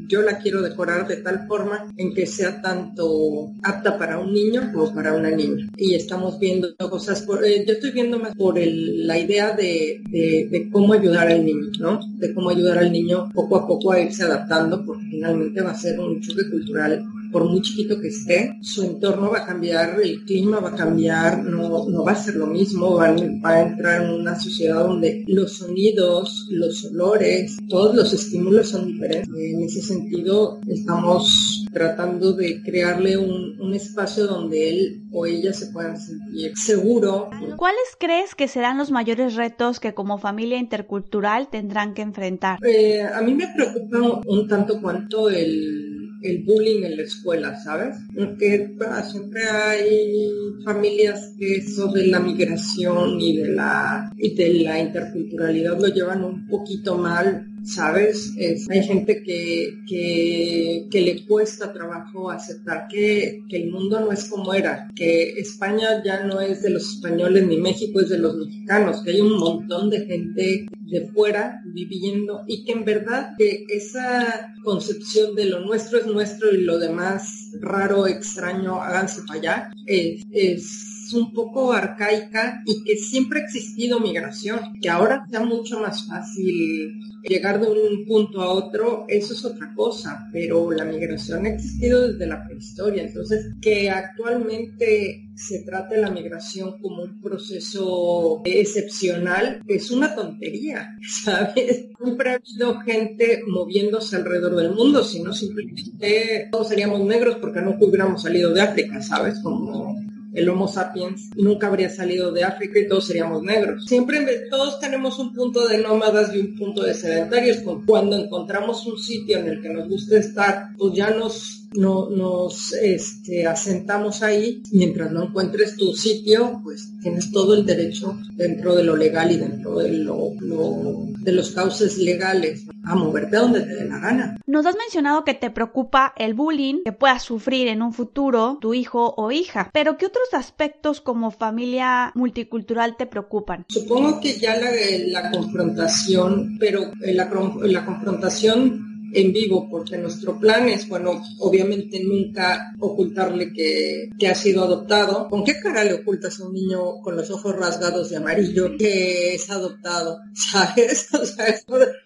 yo 0.09 0.23
la 0.23 0.39
quiero 0.39 0.63
decorar 0.63 1.07
de 1.07 1.17
tal 1.17 1.47
forma 1.47 1.93
en 1.97 2.15
que 2.15 2.27
sea 2.27 2.61
tanto 2.61 3.53
apta 3.63 3.99
para 3.99 4.19
un 4.19 4.33
niño 4.33 4.71
como 4.73 4.95
para 4.95 5.15
una 5.15 5.31
niña. 5.31 5.69
Y 5.77 5.95
estamos 5.95 6.39
viendo 6.39 6.75
cosas, 6.77 7.23
por, 7.23 7.45
eh, 7.45 7.65
yo 7.67 7.75
estoy 7.75 7.91
viendo 7.91 8.19
más 8.19 8.35
por 8.35 8.59
el, 8.59 9.07
la 9.07 9.19
idea 9.19 9.53
de, 9.53 10.03
de, 10.09 10.49
de, 10.51 10.71
cómo 10.71 10.93
ayudar 10.93 11.29
al 11.29 11.45
niño, 11.45 11.71
¿no? 11.79 12.01
De 12.19 12.33
cómo 12.35 12.46
ayudar 12.51 12.79
al 12.79 12.93
niño 12.93 13.31
poco 13.33 13.57
a 13.57 13.67
poco 13.67 13.93
a 13.93 14.01
irse 14.01 14.25
adaptando, 14.25 14.85
porque 14.85 15.05
finalmente 15.05 15.61
va 15.61 15.71
a 15.71 15.75
ser 15.75 15.99
un 16.01 16.21
choque 16.21 16.49
cultural 16.51 17.05
por 17.33 17.45
muy 17.45 17.61
chiquito 17.63 18.01
que 18.01 18.09
esté, 18.09 18.57
su 18.63 18.85
entorno 18.85 19.31
va 19.31 19.39
a 19.39 19.47
cambiar, 19.47 19.99
el 20.03 20.25
clima 20.25 20.61
va 20.61 20.71
a 20.71 20.77
cambiar, 20.77 21.45
no, 21.45 21.89
no 21.89 22.05
va 22.05 22.13
a 22.13 22.17
ser 22.17 22.37
lo 22.37 22.47
mismo, 22.47 22.97
va, 22.97 23.15
va, 23.45 23.51
a 23.51 23.63
entrar 23.63 24.03
en 24.03 24.11
una 24.11 24.39
sociedad 24.39 24.85
donde 24.85 25.25
los 25.27 25.59
sonidos, 25.59 26.47
los 26.51 26.85
olores, 26.87 27.57
todos 27.69 27.95
los 27.95 28.13
estímulos 28.13 28.71
son 28.71 28.87
diferentes. 28.87 29.29
En 29.29 29.63
ese 29.63 29.83
sentido, 29.83 30.61
estamos 30.67 31.67
tratando 31.73 32.33
de 32.33 32.63
crearle 32.63 33.17
un, 33.17 33.61
un 33.61 33.75
espacio 33.75 34.27
donde 34.27 34.69
él 34.71 35.03
o 35.13 35.27
ella 35.27 35.53
se 35.53 35.67
puedan 35.67 35.99
sentir 35.99 36.53
seguro. 36.57 37.31
¿Cuáles 37.57 37.97
crees 37.99 38.35
que 38.35 38.49
serán 38.49 38.79
los 38.79 38.91
mayores 38.91 39.35
retos 39.35 39.81
que 39.81 39.95
como 39.95 40.19
familia 40.19 40.59
intercultural 40.59 41.49
tendrán 41.49 41.95
que 41.95 42.03
enfrentar? 42.03 42.59
Eh, 42.65 43.03
a 43.03 43.21
mí 43.23 43.35
me 43.35 43.49
preocupa 43.55 44.23
un 44.27 44.49
tanto 44.49 44.81
cuanto 44.81 45.31
el 45.31 45.96
el 46.23 46.45
bullying 46.45 46.85
en 46.85 46.97
la 46.97 47.03
escuela, 47.03 47.57
¿sabes? 47.57 47.97
Porque 48.15 48.75
siempre 49.11 49.43
hay 49.49 50.31
familias 50.65 51.35
que 51.39 51.57
eso 51.57 51.89
de 51.93 52.07
la 52.07 52.21
migración 52.21 53.21
y 53.21 53.37
de 53.37 53.49
la, 53.51 54.13
y 54.17 54.35
de 54.35 54.55
la 54.65 54.81
interculturalidad 54.81 55.79
lo 55.79 55.89
llevan 55.89 56.25
un 56.25 56.47
poquito 56.49 56.97
mal 56.97 57.47
¿sabes? 57.67 58.33
hay 58.39 58.83
gente 58.85 59.23
que, 59.23 59.83
que, 59.89 60.87
que, 60.91 61.01
le 61.01 61.27
cuesta 61.27 61.73
trabajo 61.73 62.31
aceptar 62.31 62.87
que, 62.89 63.43
que 63.49 63.57
el 63.57 63.71
mundo 63.71 64.01
no 64.01 64.13
es 64.13 64.27
como 64.27 64.55
era, 64.55 64.89
que 64.95 65.33
España 65.33 66.03
ya 66.05 66.25
no 66.25 66.41
es 66.41 66.63
de 66.63 66.71
los 66.71 66.95
españoles 66.95 67.47
ni 67.47 67.59
México 67.59 68.01
es 68.01 68.09
de 68.09 68.19
los 68.19 68.37
mexicanos, 68.37 69.03
que 69.03 69.11
hay 69.11 69.21
un 69.21 69.39
montón 69.39 69.91
de 69.91 70.07
gente 70.07 70.67
de 70.79 71.09
fuera 71.09 71.61
viviendo 71.65 72.45
y 72.47 72.65
que 72.65 72.73
en 72.73 72.85
verdad 72.85 73.35
que 73.37 73.67
esa 73.69 74.55
concepción 74.63 75.35
de 75.35 75.47
lo 75.47 75.61
nuestro 75.61 75.99
es 75.99 76.07
nuestro 76.07 76.55
y 76.55 76.63
lo 76.63 76.79
demás 76.79 77.51
raro, 77.61 78.07
extraño, 78.07 78.81
háganse 78.81 79.23
para 79.27 79.41
allá, 79.41 79.71
es, 79.87 80.23
es 80.31 80.96
un 81.13 81.33
poco 81.33 81.73
arcaica 81.73 82.63
y 82.67 82.85
que 82.85 82.97
siempre 82.97 83.41
ha 83.41 83.45
existido 83.45 84.01
migración, 84.01 84.75
que 84.81 84.89
ahora 84.89 85.27
sea 85.31 85.41
mucho 85.41 85.81
más 85.81 86.07
fácil 86.07 87.01
llegar 87.29 87.61
de 87.61 87.69
un 87.69 88.05
punto 88.07 88.41
a 88.41 88.51
otro, 88.51 89.05
eso 89.09 89.33
es 89.33 89.45
otra 89.45 89.73
cosa, 89.75 90.29
pero 90.33 90.71
la 90.71 90.85
migración 90.85 91.45
ha 91.47 91.51
existido 91.51 92.09
desde 92.09 92.27
la 92.27 92.45
prehistoria, 92.45 93.03
entonces 93.03 93.55
que 93.61 93.91
actualmente 93.91 95.23
se 95.35 95.61
trate 95.65 95.99
la 95.99 96.11
migración 96.11 96.79
como 96.81 97.03
un 97.03 97.21
proceso 97.21 98.43
excepcional 98.45 99.61
es 99.67 99.91
una 99.91 100.15
tontería, 100.15 100.97
¿sabes? 101.25 101.89
Siempre 102.03 102.31
ha 102.31 102.35
habido 102.35 102.81
gente 102.81 103.43
moviéndose 103.47 104.17
alrededor 104.17 104.57
del 104.57 104.73
mundo, 104.73 105.05
si 105.05 105.23
no 105.23 105.33
simplemente 105.33 106.49
todos 106.51 106.69
seríamos 106.69 107.05
negros 107.05 107.37
porque 107.37 107.61
no 107.61 107.77
hubiéramos 107.79 108.23
salido 108.23 108.53
de 108.53 108.63
África, 108.63 109.03
¿sabes? 109.03 109.41
Como 109.43 109.95
el 110.37 110.49
Homo 110.51 110.69
sapiens 110.69 111.31
nunca 111.35 111.67
habría 111.67 111.89
salido 111.89 112.31
de 112.31 112.45
África 112.45 112.79
y 112.79 112.87
todos 112.87 113.07
seríamos 113.07 113.43
negros. 113.43 113.87
Siempre 113.87 114.25
todos 114.51 114.79
tenemos 114.79 115.19
un 115.19 115.33
punto 115.33 115.67
de 115.67 115.79
nómadas 115.79 116.35
y 116.35 116.39
un 116.39 116.55
punto 116.55 116.83
de 116.83 116.95
sedentarios. 116.95 117.59
Cuando 117.87 118.17
encontramos 118.17 118.87
un 118.87 118.99
sitio 118.99 119.39
en 119.39 119.49
el 119.49 119.63
que 119.63 119.71
nos 119.71 119.89
gusta 119.89 120.19
estar, 120.19 120.69
pues 120.77 120.95
ya 120.95 121.11
nos 121.11 121.66
no, 121.77 122.11
nos 122.11 122.73
este, 122.73 123.47
asentamos 123.47 124.23
ahí. 124.23 124.63
Mientras 124.73 125.11
no 125.13 125.25
encuentres 125.25 125.77
tu 125.77 125.93
sitio, 125.93 126.61
pues 126.63 126.91
tienes 127.03 127.31
todo 127.33 127.55
el 127.55 127.65
derecho 127.65 128.19
dentro 128.33 128.75
de 128.75 128.85
lo 128.85 128.97
legal 128.97 129.31
y 129.31 129.37
dentro 129.37 129.79
de, 129.79 129.91
lo, 129.93 130.33
de 130.41 131.33
los 131.33 131.51
cauces 131.51 131.99
legales 131.99 132.65
a 132.85 132.95
moverte 132.95 133.37
a 133.37 133.41
donde 133.41 133.61
te 133.61 133.75
dé 133.75 133.85
la 133.85 133.99
gana. 133.99 134.37
Nos 134.47 134.65
has 134.67 134.77
mencionado 134.77 135.25
que 135.25 135.35
te 135.35 135.51
preocupa 135.51 136.13
el 136.17 136.35
bullying 136.35 136.83
que 136.85 136.93
puedas 136.93 137.23
sufrir 137.23 137.69
en 137.69 137.83
un 137.83 137.93
futuro 137.93 138.59
tu 138.61 138.75
hijo 138.75 139.15
o 139.17 139.31
hija, 139.33 139.71
pero 139.73 139.97
¿qué 139.97 140.07
otros 140.07 140.29
aspectos 140.33 141.01
como 141.01 141.31
familia 141.31 142.13
multicultural 142.15 142.97
te 142.97 143.07
preocupan? 143.07 143.65
Supongo 143.69 144.21
que 144.21 144.39
ya 144.39 144.57
la, 144.57 144.71
la 145.07 145.31
confrontación, 145.31 146.57
pero 146.59 146.93
la, 147.01 147.31
la 147.63 147.85
confrontación 147.85 148.96
en 149.17 149.33
vivo, 149.33 149.67
porque 149.71 149.97
nuestro 149.97 150.39
plan 150.39 150.69
es, 150.69 150.87
bueno, 150.89 151.23
obviamente 151.39 151.99
nunca 152.05 152.75
ocultarle 152.79 153.51
que, 153.51 154.11
que, 154.19 154.29
ha 154.29 154.35
sido 154.35 154.65
adoptado. 154.65 155.29
¿Con 155.29 155.43
qué 155.43 155.59
cara 155.59 155.85
le 155.85 155.95
ocultas 155.95 156.39
a 156.39 156.45
un 156.45 156.53
niño 156.53 157.01
con 157.03 157.17
los 157.17 157.31
ojos 157.31 157.57
rasgados 157.57 158.11
de 158.11 158.19
amarillo 158.19 158.77
que 158.77 159.35
es 159.35 159.49
adoptado? 159.51 160.19
¿Sabes? 160.35 161.09
O 161.15 161.25
sea, 161.25 161.47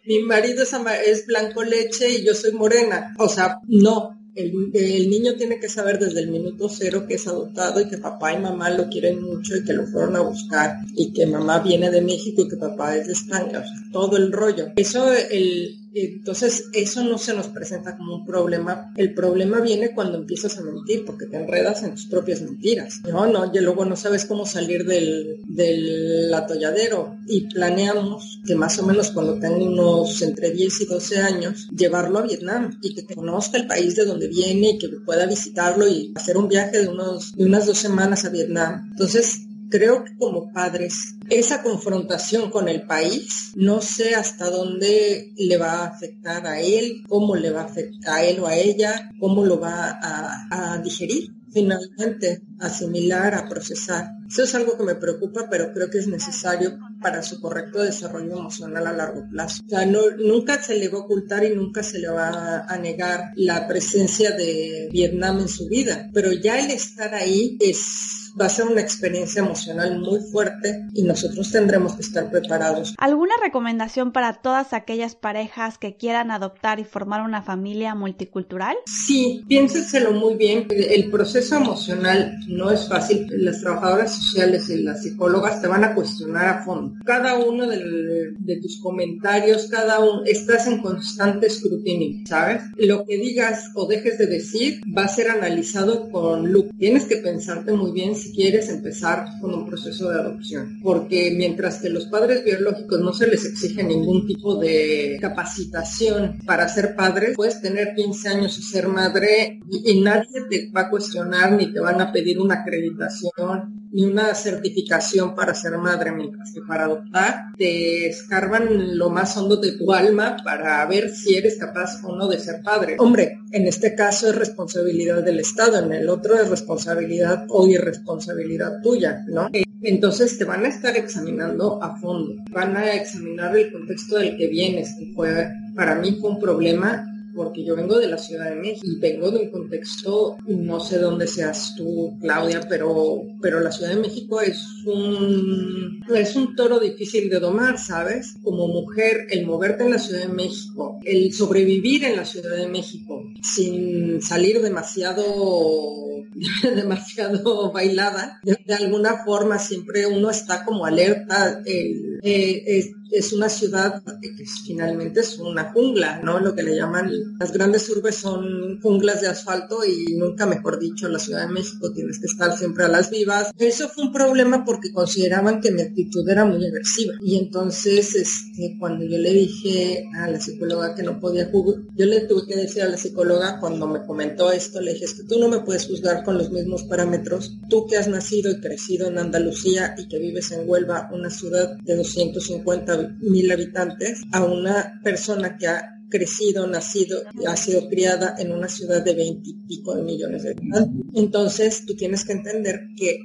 mi 0.07 0.21
marido 0.21 0.63
es, 0.63 0.73
es 1.05 1.27
blanco 1.27 1.65
leche 1.65 2.09
y 2.09 2.25
yo 2.25 2.33
soy 2.33 2.53
morena. 2.53 3.13
O 3.19 3.29
sea, 3.29 3.59
no, 3.67 4.17
el, 4.35 4.71
el, 4.73 5.11
niño 5.11 5.35
tiene 5.37 5.59
que 5.59 5.69
saber 5.69 5.99
desde 5.99 6.21
el 6.21 6.31
minuto 6.31 6.69
cero 6.69 7.07
que 7.09 7.15
es 7.15 7.27
adoptado 7.27 7.81
y 7.81 7.89
que 7.89 7.99
papá 7.99 8.33
y 8.33 8.39
mamá 8.39 8.71
lo 8.71 8.89
quieren 8.89 9.23
mucho 9.23 9.57
y 9.57 9.65
que 9.65 9.73
lo 9.73 9.87
fueron 9.87 10.17
a 10.17 10.21
buscar 10.21 10.77
y 10.95 11.13
que 11.13 11.27
mamá 11.27 11.59
viene 11.59 11.91
de 11.91 12.01
México 12.01 12.43
y 12.43 12.49
que 12.49 12.57
papá 12.57 12.97
es 12.97 13.07
de 13.07 13.13
España, 13.15 13.59
o 13.59 13.63
sea, 13.63 13.93
todo 13.93 14.17
el 14.17 14.33
rollo. 14.33 14.69
Eso 14.77 15.13
el, 15.13 15.90
entonces, 15.95 16.69
eso 16.73 17.05
no 17.05 17.19
se 17.19 17.35
nos 17.35 17.49
presenta 17.49 17.97
como 17.97 18.17
un 18.17 18.27
problema. 18.27 18.93
El 18.97 19.15
problema 19.15 19.61
viene 19.61 19.93
cuando 19.95 20.19
empiezas 20.19 20.59
a 20.59 20.63
mentir, 20.63 21.05
porque 21.05 21.27
te 21.27 21.37
enredas 21.37 21.83
en 21.83 21.95
tus 21.95 22.07
propias 22.07 22.43
mentiras. 22.43 23.01
No, 23.09 23.27
no, 23.27 23.51
y 23.53 23.59
luego 23.61 23.85
no 23.85 23.97
sabes 23.97 24.25
cómo 24.25 24.47
salir 24.47 24.85
del, 24.87 25.41
del 25.47 26.33
atolladero. 26.33 27.17
Y 27.27 27.49
planeamos 27.53 28.41
que 28.47 28.55
más 28.55 28.79
o 28.79 28.87
menos 28.87 29.11
cuando 29.11 29.39
tenga 29.39 29.57
unos 29.57 30.23
entre 30.23 30.51
10 30.51 30.81
y 30.83 30.87
12 30.87 31.19
años, 31.19 31.69
llevarlo 31.77 32.19
a 32.19 32.23
Vietnam 32.23 32.79
y 32.83 32.95
que 32.95 33.15
conozca 33.15 33.59
el 33.59 33.67
país 33.67 33.97
de 33.97 34.05
donde 34.05 34.29
viene 34.29 34.71
y 34.71 34.79
que 34.79 34.89
pueda 34.89 35.27
visitarlo 35.27 35.89
y 35.89 36.13
hacer 36.15 36.37
un 36.37 36.49
viaje 36.49 36.83
de, 36.83 36.89
unos, 36.89 37.35
de 37.37 37.45
unas 37.45 37.67
dos 37.67 37.79
semanas 37.79 38.25
a 38.25 38.31
Vietnam. 38.31 38.89
Entonces, 38.93 39.47
creo 39.71 40.05
que 40.05 40.17
como 40.17 40.53
padres 40.53 41.17
esa 41.31 41.63
confrontación 41.63 42.51
con 42.51 42.69
el 42.69 42.87
país, 42.87 43.53
no 43.55 43.81
sé 43.81 44.15
hasta 44.15 44.51
dónde 44.51 45.33
le 45.37 45.57
va 45.57 45.83
a 45.83 45.87
afectar 45.87 46.47
a 46.47 46.61
él, 46.61 47.05
cómo 47.09 47.37
le 47.37 47.51
va 47.51 47.63
a 47.63 47.65
afectar 47.65 48.19
a 48.19 48.25
él 48.25 48.41
o 48.41 48.47
a 48.47 48.57
ella, 48.57 49.11
cómo 49.21 49.45
lo 49.45 49.61
va 49.61 49.99
a, 50.03 50.79
digerir 50.83 51.31
finalmente 51.53 52.43
asimilar, 52.59 53.35
a 53.35 53.49
procesar. 53.49 54.20
Eso 54.31 54.45
es 54.45 54.55
algo 54.55 54.79
que 54.79 54.85
me 54.85 54.95
preocupa, 54.95 55.49
pero 55.51 55.73
creo 55.73 55.91
que 55.91 55.99
es 55.99 56.07
necesario 56.07 56.79
para 57.03 57.21
su 57.21 57.41
correcto 57.41 57.83
desarrollo 57.83 58.39
emocional 58.39 58.87
a 58.87 58.93
largo 58.93 59.29
plazo. 59.29 59.61
O 59.67 59.69
sea, 59.69 59.85
no, 59.87 60.03
nunca 60.19 60.63
se 60.63 60.77
le 60.77 60.89
va 60.89 60.99
a 60.99 61.03
ocultar 61.03 61.45
y 61.45 61.57
nunca 61.57 61.83
se 61.83 61.99
le 61.99 62.09
va 62.09 62.65
a 62.69 62.79
negar 62.79 63.33
la 63.35 63.67
presencia 63.67 64.31
de 64.31 64.89
Vietnam 64.93 65.41
en 65.41 65.49
su 65.49 65.67
vida, 65.67 66.11
pero 66.15 66.33
ya 66.33 66.61
el 66.61 66.71
estar 66.71 67.13
ahí 67.13 67.59
es 67.61 68.21
va 68.41 68.47
a 68.47 68.49
ser 68.49 68.67
una 68.67 68.81
experiencia 68.81 69.41
emocional 69.41 69.99
muy 69.99 70.21
fuerte 70.21 70.87
y 70.93 71.03
nosotros 71.03 71.51
tendremos 71.51 71.95
que 71.95 72.03
estar 72.03 72.31
preparados. 72.31 72.95
¿Alguna 72.99 73.35
recomendación 73.43 74.13
para 74.13 74.35
todas 74.35 74.73
aquellas 74.73 75.15
parejas 75.15 75.79
que 75.79 75.97
quieran 75.97 76.31
adoptar 76.31 76.81
y 76.81 76.85
formar 76.85 77.23
una 77.23 77.43
familia 77.43 77.95
multicultural? 77.95 78.77
Sí, 78.87 79.45
piénsenselo 79.49 80.13
muy 80.13 80.35
bien. 80.35 80.67
El 80.71 81.11
proceso 81.11 81.57
emocional 81.57 82.37
no 82.49 82.71
es 82.71 82.89
fácil. 82.89 83.27
Las 83.31 83.61
trabajadoras 83.61 84.20
sociales 84.21 84.69
y 84.71 84.83
las 84.83 85.03
psicólogas 85.03 85.61
te 85.61 85.69
van 85.69 85.85
a 85.85 85.95
cuestionar 85.95 86.49
a 86.49 86.65
fondo. 86.65 86.97
Cada 87.05 87.39
uno 87.39 87.67
de, 87.67 88.59
tus 88.61 88.81
comentarios, 88.81 89.69
cada 89.71 90.01
uno, 90.01 90.23
estás 90.25 90.67
en 90.67 90.83
constante 90.83 91.47
escrutinio, 91.47 92.27
¿sabes? 92.27 92.63
Lo 92.77 93.05
que 93.05 93.17
digas 93.17 93.71
o 93.75 93.87
dejes 93.87 94.19
de 94.19 94.27
decir 94.27 94.81
va 94.97 95.05
a 95.05 95.09
ser 95.09 95.31
analizado 95.31 96.11
con 96.11 96.53
luz. 96.53 96.67
Tienes 96.79 97.05
que 97.05 97.17
pensarte 97.17 97.73
muy 97.73 97.93
bien 97.93 98.15
si 98.15 98.33
quieres 98.33 98.69
empezar 98.69 99.27
con 99.41 99.55
un 99.55 99.67
proceso 99.67 100.11
de 100.11 100.21
adopción. 100.21 100.81
Porque 100.83 101.33
mientras 101.37 101.79
que 101.79 101.89
los 101.89 102.07
padres 102.07 102.45
biológicos 102.45 103.01
no 103.01 103.13
se 103.13 103.27
les 103.27 103.45
exige 103.45 103.83
ningún 103.83 104.27
tipo 104.27 104.57
de 104.57 105.19
capacitación 105.21 106.39
para 106.45 106.69
ser 106.69 106.95
padres, 106.95 107.37
puedes 107.37 107.61
tener 107.61 107.95
15 107.95 108.29
años 108.29 108.59
y 108.59 108.63
ser 108.63 108.89
madre 108.89 109.61
y, 109.71 110.01
nadie 110.01 110.29
te 110.49 110.71
va 110.71 110.83
a 110.83 110.91
cuestionar 110.91 111.53
ni 111.53 111.73
te 111.73 111.81
van 111.81 112.01
a 112.01 112.13
pedir 112.13 112.39
una 112.39 112.57
acreditación 112.57 113.89
ni 113.93 114.10
una 114.11 114.35
certificación 114.35 115.35
para 115.35 115.55
ser 115.55 115.77
madre, 115.79 116.13
mientras 116.13 116.53
que 116.53 116.61
para 116.63 116.85
adoptar 116.85 117.53
te 117.57 118.09
escarban 118.09 118.99
lo 118.99 119.11
más 119.11 119.37
hondo 119.37 119.57
de 119.57 119.73
tu 119.73 119.93
alma 119.93 120.37
para 120.45 120.85
ver 120.87 121.11
si 121.11 121.37
eres 121.37 121.57
capaz 121.59 122.03
o 122.05 122.17
no 122.17 122.29
de 122.29 122.39
ser 122.39 122.63
padre. 122.63 122.97
Hombre, 122.99 123.39
en 123.53 123.67
este 123.67 123.95
caso 123.95 124.29
es 124.29 124.37
responsabilidad 124.37 125.23
del 125.23 125.41
Estado, 125.41 125.79
en 125.79 125.93
el 125.93 126.09
otro 126.09 126.35
es 126.41 126.49
responsabilidad 126.49 127.47
o 127.49 127.67
irresponsabilidad 127.67 128.81
tuya, 128.83 129.25
¿no? 129.29 129.49
Entonces 129.83 130.37
te 130.37 130.45
van 130.45 130.65
a 130.65 130.69
estar 130.69 130.97
examinando 130.97 131.83
a 131.83 131.97
fondo, 131.99 132.35
van 132.51 132.77
a 132.77 132.93
examinar 132.93 133.57
el 133.57 133.73
contexto 133.73 134.19
del 134.19 134.37
que 134.37 134.49
vienes, 134.49 134.95
que 134.99 135.13
fue, 135.15 135.49
para 135.75 135.95
mí 135.95 136.19
fue 136.21 136.31
un 136.31 136.39
problema 136.39 137.10
porque 137.41 137.65
yo 137.65 137.75
vengo 137.75 137.99
de 137.99 138.07
la 138.07 138.19
Ciudad 138.19 138.51
de 138.51 138.57
México 138.57 138.87
y 138.87 138.99
vengo 138.99 139.31
de 139.31 139.39
un 139.39 139.51
contexto, 139.51 140.37
no 140.47 140.79
sé 140.79 140.99
dónde 140.99 141.27
seas 141.27 141.73
tú, 141.75 142.19
Claudia, 142.21 142.61
pero, 142.69 143.23
pero 143.41 143.61
la 143.61 143.73
Ciudad 143.73 143.95
de 143.95 144.01
México 144.03 144.43
es 144.43 144.63
un, 144.85 146.05
es 146.15 146.37
un 146.37 146.55
toro 146.55 146.79
difícil 146.79 147.31
de 147.31 147.41
domar, 147.41 147.79
¿sabes? 147.79 148.35
Como 148.43 148.69
mujer, 148.69 149.27
el 149.31 149.47
moverte 149.47 149.85
en 149.85 149.91
la 149.93 149.99
Ciudad 149.99 150.21
de 150.21 150.35
México, 150.35 150.99
el 151.03 151.33
sobrevivir 151.33 152.05
en 152.05 152.17
la 152.17 152.27
Ciudad 152.27 152.55
de 152.55 152.69
México 152.69 153.23
sin 153.43 154.21
salir 154.21 154.61
demasiado 154.61 156.11
demasiado 156.63 157.73
bailada. 157.73 158.39
De, 158.43 158.75
alguna 158.75 159.25
forma 159.25 159.59
siempre 159.59 160.07
uno 160.07 160.29
está 160.29 160.63
como 160.67 160.85
alerta. 160.85 161.63
Eh, 161.65 162.93
es 163.11 163.33
una 163.33 163.49
ciudad 163.49 164.03
que 164.21 164.45
finalmente 164.65 165.21
es 165.21 165.39
una 165.39 165.73
jungla, 165.73 166.21
¿no? 166.23 166.41
Lo 166.41 166.55
que 166.55 166.63
le 166.63 166.77
llaman 166.77 167.11
las 167.39 167.53
grandes 167.53 167.89
urbes 167.91 168.17
son 168.17 168.81
junglas 168.81 169.21
de 169.21 169.29
asfalto 169.29 169.85
y 169.85 170.17
nunca 170.17 170.47
mejor 170.47 170.79
dicho, 170.79 171.09
la 171.09 171.19
Ciudad 171.19 171.47
de 171.47 171.53
México 171.53 171.93
tienes 171.93 172.19
que 172.19 172.27
estar 172.27 172.57
siempre 172.57 172.85
a 172.85 172.89
las 172.89 173.11
vivas. 173.11 173.53
Eso 173.59 173.89
fue 173.89 174.05
un 174.05 174.13
problema 174.13 174.65
porque 174.65 174.93
consideraban 174.93 175.61
que 175.61 175.73
mi 175.73 175.83
actitud 175.83 176.29
era 176.29 176.45
muy 176.45 176.65
agresiva. 176.67 177.15
Y 177.21 177.37
entonces, 177.39 178.15
este, 178.15 178.77
cuando 178.79 179.05
yo 179.05 179.19
le 179.19 179.33
dije 179.33 180.09
a 180.15 180.29
la 180.29 180.41
psicóloga 180.41 180.95
que 180.95 181.03
no 181.03 181.19
podía 181.21 181.47
juzgar, 181.51 181.83
yo 181.95 182.07
le 182.07 182.21
tuve 182.23 182.47
que 182.47 182.57
decir 182.57 182.83
a 182.83 182.89
la 182.89 182.97
psicóloga 182.97 183.59
cuando 183.61 183.87
me 183.87 184.05
comentó 184.07 184.53
esto, 184.53 184.81
le 184.81 184.93
dije, 184.93 185.05
es 185.05 185.15
que 185.15 185.25
tú 185.25 185.39
no 185.39 185.49
me 185.49 185.61
puedes 185.61 185.87
juzgar 185.87 186.25
con 186.25 186.39
los 186.39 186.51
mismos 186.51 186.85
parámetros. 186.85 187.59
Tú 187.69 187.87
que 187.87 187.97
has 187.97 188.09
nacido 188.09 188.51
y 188.51 188.61
crecido 188.61 189.09
en 189.09 189.19
Andalucía 189.19 189.95
y 189.99 190.09
que 190.09 190.19
vives 190.19 190.51
en 190.53 190.69
Huelva, 190.69 191.11
una 191.13 191.31
ciudad 191.31 191.77
de 191.79 191.97
250 191.97 192.97
mil 193.21 193.51
habitantes 193.51 194.23
a 194.33 194.45
una 194.45 195.01
persona 195.03 195.57
que 195.59 195.67
ha 195.67 195.97
crecido, 196.11 196.67
nacido, 196.67 197.23
ha 197.47 197.57
sido 197.57 197.89
criada 197.89 198.35
en 198.39 198.53
una 198.53 198.69
ciudad 198.69 199.03
de 199.03 199.15
veintipico 199.15 199.95
de 199.95 200.03
millones 200.03 200.43
de 200.43 200.51
habitantes. 200.51 201.07
Entonces, 201.15 201.87
tú 201.87 201.95
tienes 201.95 202.25
que 202.25 202.33
entender 202.33 202.81
que 202.97 203.21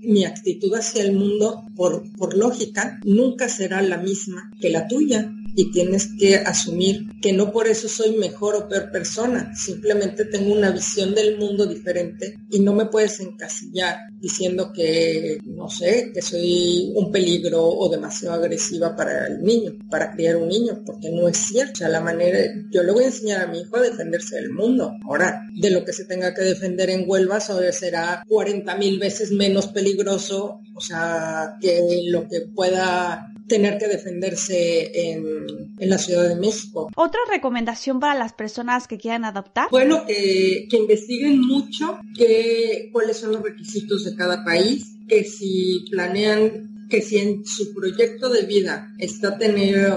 mi 0.00 0.24
actitud 0.24 0.74
hacia 0.74 1.02
el 1.02 1.12
mundo, 1.12 1.64
por, 1.76 2.02
por 2.16 2.36
lógica, 2.36 2.98
nunca 3.04 3.48
será 3.48 3.82
la 3.82 3.98
misma 3.98 4.50
que 4.60 4.70
la 4.70 4.88
tuya 4.88 5.32
y 5.58 5.72
tienes 5.72 6.10
que 6.16 6.36
asumir 6.36 7.08
que 7.20 7.32
no 7.32 7.50
por 7.50 7.66
eso 7.66 7.88
soy 7.88 8.16
mejor 8.16 8.54
o 8.54 8.68
peor 8.68 8.92
persona, 8.92 9.52
simplemente 9.56 10.24
tengo 10.24 10.54
una 10.54 10.70
visión 10.70 11.16
del 11.16 11.36
mundo 11.36 11.66
diferente 11.66 12.36
y 12.48 12.60
no 12.60 12.72
me 12.72 12.86
puedes 12.86 13.18
encasillar 13.18 13.96
diciendo 14.20 14.72
que, 14.72 15.40
no 15.46 15.68
sé, 15.68 16.12
que 16.14 16.22
soy 16.22 16.92
un 16.94 17.10
peligro 17.10 17.66
o 17.66 17.88
demasiado 17.88 18.36
agresiva 18.36 18.94
para 18.94 19.26
el 19.26 19.42
niño, 19.42 19.76
para 19.90 20.12
criar 20.12 20.36
un 20.36 20.46
niño, 20.46 20.80
porque 20.86 21.10
no 21.10 21.26
es 21.26 21.38
cierto. 21.38 21.72
O 21.72 21.76
sea, 21.78 21.88
la 21.88 22.00
manera, 22.00 22.38
yo 22.70 22.84
le 22.84 22.92
voy 22.92 23.02
a 23.02 23.08
enseñar 23.08 23.42
a 23.42 23.48
mi 23.48 23.62
hijo 23.62 23.78
a 23.78 23.82
defenderse 23.82 24.36
del 24.36 24.50
mundo. 24.50 24.92
Ahora, 25.08 25.42
de 25.60 25.70
lo 25.72 25.84
que 25.84 25.92
se 25.92 26.04
tenga 26.04 26.34
que 26.34 26.42
defender 26.42 26.88
en 26.90 27.02
Huelva, 27.04 27.40
será 27.40 28.22
40 28.28 28.76
mil 28.76 29.00
veces 29.00 29.32
menos 29.32 29.66
peligroso, 29.66 30.60
o 30.76 30.80
sea, 30.80 31.56
que 31.60 32.04
lo 32.04 32.28
que 32.28 32.42
pueda 32.54 33.26
tener 33.48 33.78
que 33.78 33.88
defenderse 33.88 35.10
en, 35.10 35.74
en, 35.78 35.90
la 35.90 35.98
Ciudad 35.98 36.28
de 36.28 36.36
México. 36.36 36.90
¿Otra 36.94 37.20
recomendación 37.30 37.98
para 37.98 38.14
las 38.14 38.32
personas 38.32 38.86
que 38.86 38.98
quieran 38.98 39.24
adoptar? 39.24 39.68
Bueno, 39.70 40.04
que, 40.06 40.66
que 40.70 40.76
investiguen 40.76 41.40
mucho 41.40 41.98
que, 42.16 42.90
cuáles 42.92 43.16
son 43.16 43.32
los 43.32 43.42
requisitos 43.42 44.04
de 44.04 44.14
cada 44.14 44.44
país, 44.44 44.96
que 45.08 45.24
si 45.24 45.86
planean, 45.90 46.86
que 46.88 47.02
si 47.02 47.18
en 47.18 47.44
su 47.44 47.74
proyecto 47.74 48.28
de 48.28 48.42
vida 48.42 48.92
está 48.98 49.36
tener 49.38 49.92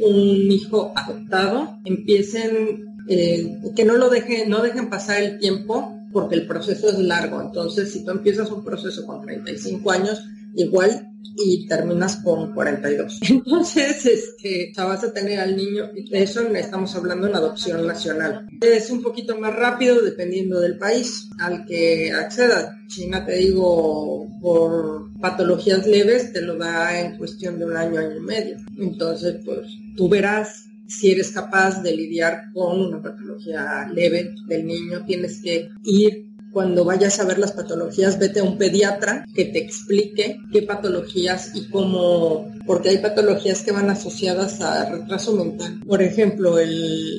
un 0.00 0.50
hijo 0.50 0.92
adoptado, 0.96 1.78
empiecen, 1.84 2.96
eh, 3.08 3.58
que 3.76 3.84
no 3.84 3.94
lo 3.96 4.08
dejen, 4.08 4.48
no 4.48 4.62
dejen 4.62 4.88
pasar 4.88 5.22
el 5.22 5.38
tiempo 5.38 5.90
porque 6.12 6.36
el 6.36 6.46
proceso 6.46 6.88
es 6.88 6.98
largo. 6.98 7.40
Entonces, 7.42 7.92
si 7.92 8.04
tú 8.04 8.12
empiezas 8.12 8.50
un 8.50 8.64
proceso 8.64 9.04
con 9.04 9.22
35 9.22 9.90
años, 9.90 10.24
igual 10.54 11.13
y 11.36 11.66
terminas 11.66 12.16
con 12.16 12.54
42. 12.54 13.20
Entonces, 13.28 14.06
este, 14.06 14.72
o 14.78 14.88
vas 14.88 15.04
a 15.04 15.12
tener 15.12 15.40
al 15.40 15.56
niño, 15.56 15.90
de 15.92 16.22
eso 16.22 16.42
estamos 16.54 16.94
hablando 16.94 17.26
en 17.26 17.36
adopción 17.36 17.86
nacional. 17.86 18.46
Es 18.60 18.90
un 18.90 19.02
poquito 19.02 19.38
más 19.38 19.54
rápido 19.54 20.00
dependiendo 20.00 20.60
del 20.60 20.78
país 20.78 21.28
al 21.38 21.64
que 21.64 22.12
acceda. 22.12 22.78
China, 22.88 23.24
te 23.24 23.36
digo, 23.36 24.28
por 24.40 25.10
patologías 25.20 25.86
leves 25.86 26.32
te 26.32 26.42
lo 26.42 26.56
da 26.56 27.00
en 27.00 27.16
cuestión 27.16 27.58
de 27.58 27.64
un 27.64 27.76
año, 27.76 28.00
año 28.00 28.16
y 28.16 28.20
medio. 28.20 28.56
Entonces, 28.78 29.36
pues 29.44 29.66
tú 29.96 30.08
verás 30.08 30.64
si 30.86 31.12
eres 31.12 31.30
capaz 31.30 31.82
de 31.82 31.96
lidiar 31.96 32.52
con 32.52 32.80
una 32.80 33.02
patología 33.02 33.88
leve 33.92 34.34
del 34.46 34.66
niño, 34.66 35.04
tienes 35.06 35.40
que 35.42 35.70
ir 35.82 36.33
cuando 36.54 36.84
vayas 36.84 37.18
a 37.18 37.24
ver 37.24 37.38
las 37.38 37.52
patologías, 37.52 38.18
vete 38.18 38.40
a 38.40 38.44
un 38.44 38.56
pediatra 38.56 39.26
que 39.34 39.46
te 39.46 39.58
explique 39.58 40.38
qué 40.52 40.62
patologías 40.62 41.50
y 41.54 41.68
cómo, 41.68 42.48
porque 42.64 42.90
hay 42.90 42.98
patologías 42.98 43.62
que 43.62 43.72
van 43.72 43.90
asociadas 43.90 44.60
a 44.60 44.88
retraso 44.88 45.32
mental. 45.32 45.80
Por 45.84 46.00
ejemplo, 46.00 46.56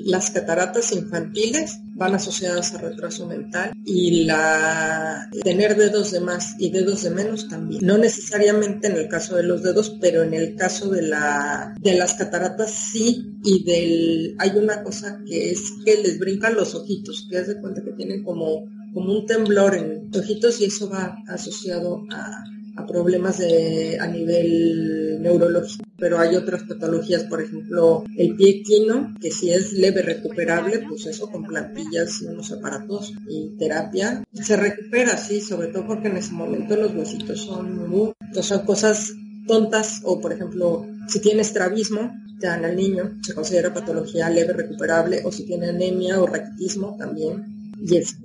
las 0.06 0.32
cataratas 0.32 0.94
infantiles 0.94 1.80
van 1.96 2.16
asociadas 2.16 2.74
a 2.74 2.78
retraso 2.78 3.28
mental 3.28 3.74
y 3.86 4.24
la 4.24 5.30
tener 5.44 5.76
dedos 5.76 6.12
de 6.12 6.22
más 6.22 6.56
y 6.58 6.70
dedos 6.70 7.04
de 7.04 7.10
menos 7.10 7.48
también. 7.50 7.86
No 7.86 7.98
necesariamente 7.98 8.88
en 8.88 8.96
el 8.96 9.08
caso 9.10 9.36
de 9.36 9.44
los 9.44 9.64
dedos, 9.64 9.98
pero 10.02 10.24
en 10.24 10.34
el 10.34 10.56
caso 10.56 10.90
de 10.90 11.02
la 11.02 11.76
de 11.80 11.96
las 11.96 12.14
cataratas 12.14 12.72
sí 12.72 13.38
y 13.44 13.64
del 13.64 14.36
hay 14.40 14.52
una 14.58 14.84
cosa 14.84 15.22
que 15.26 15.52
es 15.52 15.74
que 15.86 16.02
les 16.02 16.20
brincan 16.20 16.56
los 16.56 16.74
ojitos, 16.74 17.28
que 17.30 17.38
haz 17.38 17.48
de 17.48 17.60
cuenta 17.60 17.84
que 17.84 17.92
tienen 17.92 18.24
como 18.24 18.66
como 18.96 19.12
un 19.12 19.26
temblor 19.26 19.76
en 19.76 20.10
los 20.10 20.24
ojitos 20.24 20.62
y 20.62 20.66
eso 20.66 20.90
va 20.90 21.18
asociado 21.28 22.06
a, 22.10 22.44
problemas 22.88 23.40
de, 23.40 23.98
a 24.00 24.08
nivel 24.08 25.22
neurológico. 25.22 25.84
Pero 25.98 26.20
hay 26.20 26.36
otras 26.36 26.64
patologías, 26.64 27.24
por 27.24 27.42
ejemplo, 27.42 28.04
el 28.18 28.36
pie 28.36 28.62
equino, 28.62 29.14
que 29.20 29.32
si 29.32 29.52
es 29.52 29.74
leve 29.74 30.02
recuperable, 30.02 30.84
pues 30.88 31.06
eso 31.08 31.30
con 31.32 31.44
plantillas 31.44 32.22
y 32.22 32.28
unos 32.28 32.52
aparatos 32.52 33.14
y 33.28 33.58
terapia, 33.58 34.24
se 34.34 34.56
recupera, 34.56 35.18
sí, 35.18 35.42
sobre 35.42 35.70
todo 35.70 35.88
porque 35.88 36.10
en 36.10 36.18
ese 36.18 36.34
momento 36.34 36.76
los 36.76 36.94
huesitos 36.94 37.42
son 37.42 37.90
muy, 37.90 38.14
son 38.42 38.66
cosas 38.66 39.14
tontas 39.48 40.02
o 40.04 40.20
por 40.20 40.34
ejemplo 40.34 40.86
si 41.08 41.20
tiene 41.20 41.42
estrabismo 41.42 42.12
te 42.40 42.48
dan 42.48 42.66
al 42.66 42.76
niño 42.76 43.16
se 43.22 43.36
considera 43.36 43.72
patología 43.72 44.28
leve 44.28 44.54
recuperable 44.54 45.22
o 45.24 45.32
si 45.32 45.46
tiene 45.46 45.70
anemia 45.70 46.20
o 46.20 46.26
raquitismo 46.26 46.96
también 46.98 47.46
y 47.80 47.98
es 47.98 48.16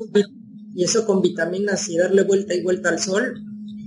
y 0.74 0.84
eso 0.84 1.04
con 1.06 1.22
vitaminas 1.22 1.88
y 1.88 1.96
darle 1.96 2.22
vuelta 2.22 2.54
y 2.54 2.62
vuelta 2.62 2.90
al 2.90 2.98
sol, 2.98 3.34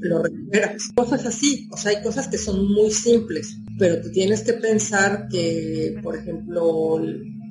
lo 0.01 0.21
recuperas. 0.21 0.89
Cosas 0.95 1.25
así, 1.25 1.69
o 1.71 1.77
sea, 1.77 1.91
hay 1.91 2.03
cosas 2.03 2.27
que 2.27 2.37
son 2.37 2.71
muy 2.71 2.91
simples, 2.91 3.57
pero 3.79 4.01
tú 4.01 4.11
tienes 4.11 4.41
que 4.41 4.53
pensar 4.53 5.27
que, 5.29 5.95
por 6.03 6.17
ejemplo, 6.17 7.01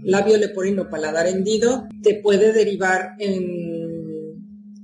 labio 0.04 0.36
leporino 0.36 0.88
paladar 0.88 1.26
hendido 1.26 1.88
te 2.02 2.16
puede 2.16 2.52
derivar 2.52 3.14
en, 3.18 3.71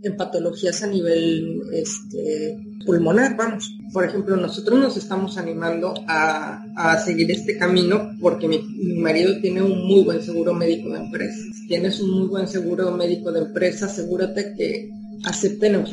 en 0.09 0.17
patologías 0.17 0.83
a 0.83 0.87
nivel 0.87 1.63
este, 1.73 2.59
pulmonar, 2.85 3.37
vamos. 3.37 3.77
Por 3.93 4.05
ejemplo, 4.05 4.37
nosotros 4.37 4.79
nos 4.79 4.97
estamos 4.97 5.39
animando 5.39 5.95
a, 6.07 6.65
seguir 7.05 7.31
este 7.31 7.57
camino 7.57 8.11
porque 8.21 8.49
mi, 8.49 8.59
marido 9.01 9.41
tiene 9.41 9.63
un 9.63 9.87
muy 9.87 10.03
buen 10.03 10.23
seguro 10.23 10.55
médico 10.55 10.91
de 10.91 11.01
empresa. 11.01 11.39
Si 11.55 11.67
tienes 11.69 12.01
un 12.01 12.11
muy 12.11 12.29
buen 12.29 12.49
seguro 12.49 12.91
médico 12.93 13.33
de 13.33 13.41
empresa, 13.41 13.87
asegúrate 13.87 14.55
que 14.57 14.91
acepten 15.25 15.85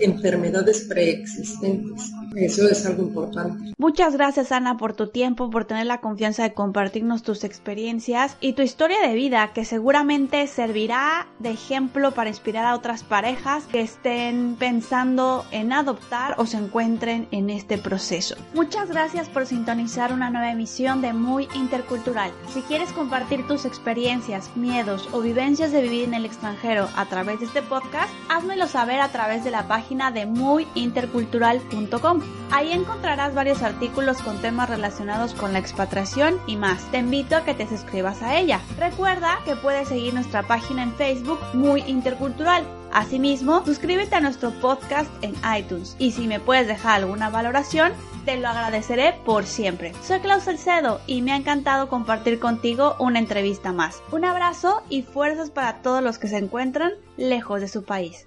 enfermedades 0.00 0.86
preexistentes. 0.88 2.12
Eso 2.36 2.68
es 2.68 2.84
algo 2.84 3.02
importante. 3.02 3.72
Muchas 3.78 4.14
gracias 4.14 4.52
Ana 4.52 4.76
por 4.76 4.92
tu 4.92 5.08
tiempo, 5.08 5.50
por 5.50 5.64
tener 5.64 5.86
la 5.86 6.00
confianza 6.00 6.42
de 6.42 6.52
compartirnos 6.52 7.22
tus 7.22 7.44
experiencias 7.44 8.36
y 8.40 8.52
tu 8.52 8.62
historia 8.62 9.00
de 9.00 9.14
vida 9.14 9.52
que 9.54 9.64
seguramente 9.64 10.46
servirá 10.46 11.28
de 11.38 11.50
ejemplo 11.50 12.12
para 12.12 12.28
inspirar 12.28 12.66
a 12.66 12.74
otras 12.74 13.04
parejas 13.04 13.64
que 13.64 13.80
estén 13.80 14.56
pensando 14.58 15.46
en 15.50 15.72
adoptar 15.72 16.34
o 16.38 16.46
se 16.46 16.58
encuentren 16.58 17.26
en 17.30 17.48
este 17.48 17.78
proceso. 17.78 18.36
Muchas 18.54 18.90
gracias 18.90 19.30
por 19.30 19.46
sintonizar 19.46 20.12
una 20.12 20.30
nueva 20.30 20.52
emisión 20.52 21.00
de 21.00 21.14
Muy 21.14 21.48
Intercultural. 21.54 22.30
Si 22.52 22.60
quieres 22.62 22.92
compartir 22.92 23.46
tus 23.46 23.64
experiencias, 23.64 24.50
miedos 24.56 25.08
o 25.12 25.20
vivencias 25.20 25.72
de 25.72 25.80
vivir 25.80 26.04
en 26.04 26.14
el 26.14 26.26
extranjero 26.26 26.88
a 26.96 27.06
través 27.06 27.40
de 27.40 27.46
este 27.46 27.62
podcast, 27.62 28.12
házmelo 28.28 28.66
saber 28.66 29.00
a 29.00 29.08
través 29.08 29.42
de 29.44 29.50
la 29.50 29.66
página 29.68 30.10
de 30.10 30.26
muyintercultural.com. 30.26 32.25
Ahí 32.50 32.72
encontrarás 32.72 33.34
varios 33.34 33.62
artículos 33.62 34.22
con 34.22 34.38
temas 34.38 34.70
relacionados 34.70 35.34
con 35.34 35.52
la 35.52 35.58
expatriación 35.58 36.38
y 36.46 36.56
más. 36.56 36.82
Te 36.90 36.98
invito 36.98 37.36
a 37.36 37.44
que 37.44 37.54
te 37.54 37.68
suscribas 37.68 38.22
a 38.22 38.38
ella. 38.38 38.60
Recuerda 38.78 39.40
que 39.44 39.56
puedes 39.56 39.88
seguir 39.88 40.14
nuestra 40.14 40.44
página 40.44 40.82
en 40.84 40.94
Facebook 40.94 41.40
Muy 41.54 41.82
Intercultural. 41.82 42.64
Asimismo, 42.92 43.64
suscríbete 43.64 44.14
a 44.14 44.20
nuestro 44.20 44.52
podcast 44.52 45.10
en 45.22 45.34
iTunes 45.58 45.96
y 45.98 46.12
si 46.12 46.28
me 46.28 46.40
puedes 46.40 46.68
dejar 46.68 47.02
alguna 47.02 47.30
valoración, 47.30 47.92
te 48.24 48.36
lo 48.36 48.48
agradeceré 48.48 49.14
por 49.24 49.44
siempre. 49.44 49.92
Soy 50.02 50.20
Klaus 50.20 50.44
Salcedo 50.44 51.00
y 51.06 51.22
me 51.22 51.32
ha 51.32 51.36
encantado 51.36 51.88
compartir 51.88 52.38
contigo 52.38 52.96
una 52.98 53.18
entrevista 53.18 53.72
más. 53.72 54.02
Un 54.12 54.24
abrazo 54.24 54.82
y 54.88 55.02
fuerzas 55.02 55.50
para 55.50 55.82
todos 55.82 56.02
los 56.02 56.18
que 56.18 56.28
se 56.28 56.38
encuentran 56.38 56.92
lejos 57.16 57.60
de 57.60 57.68
su 57.68 57.84
país. 57.84 58.26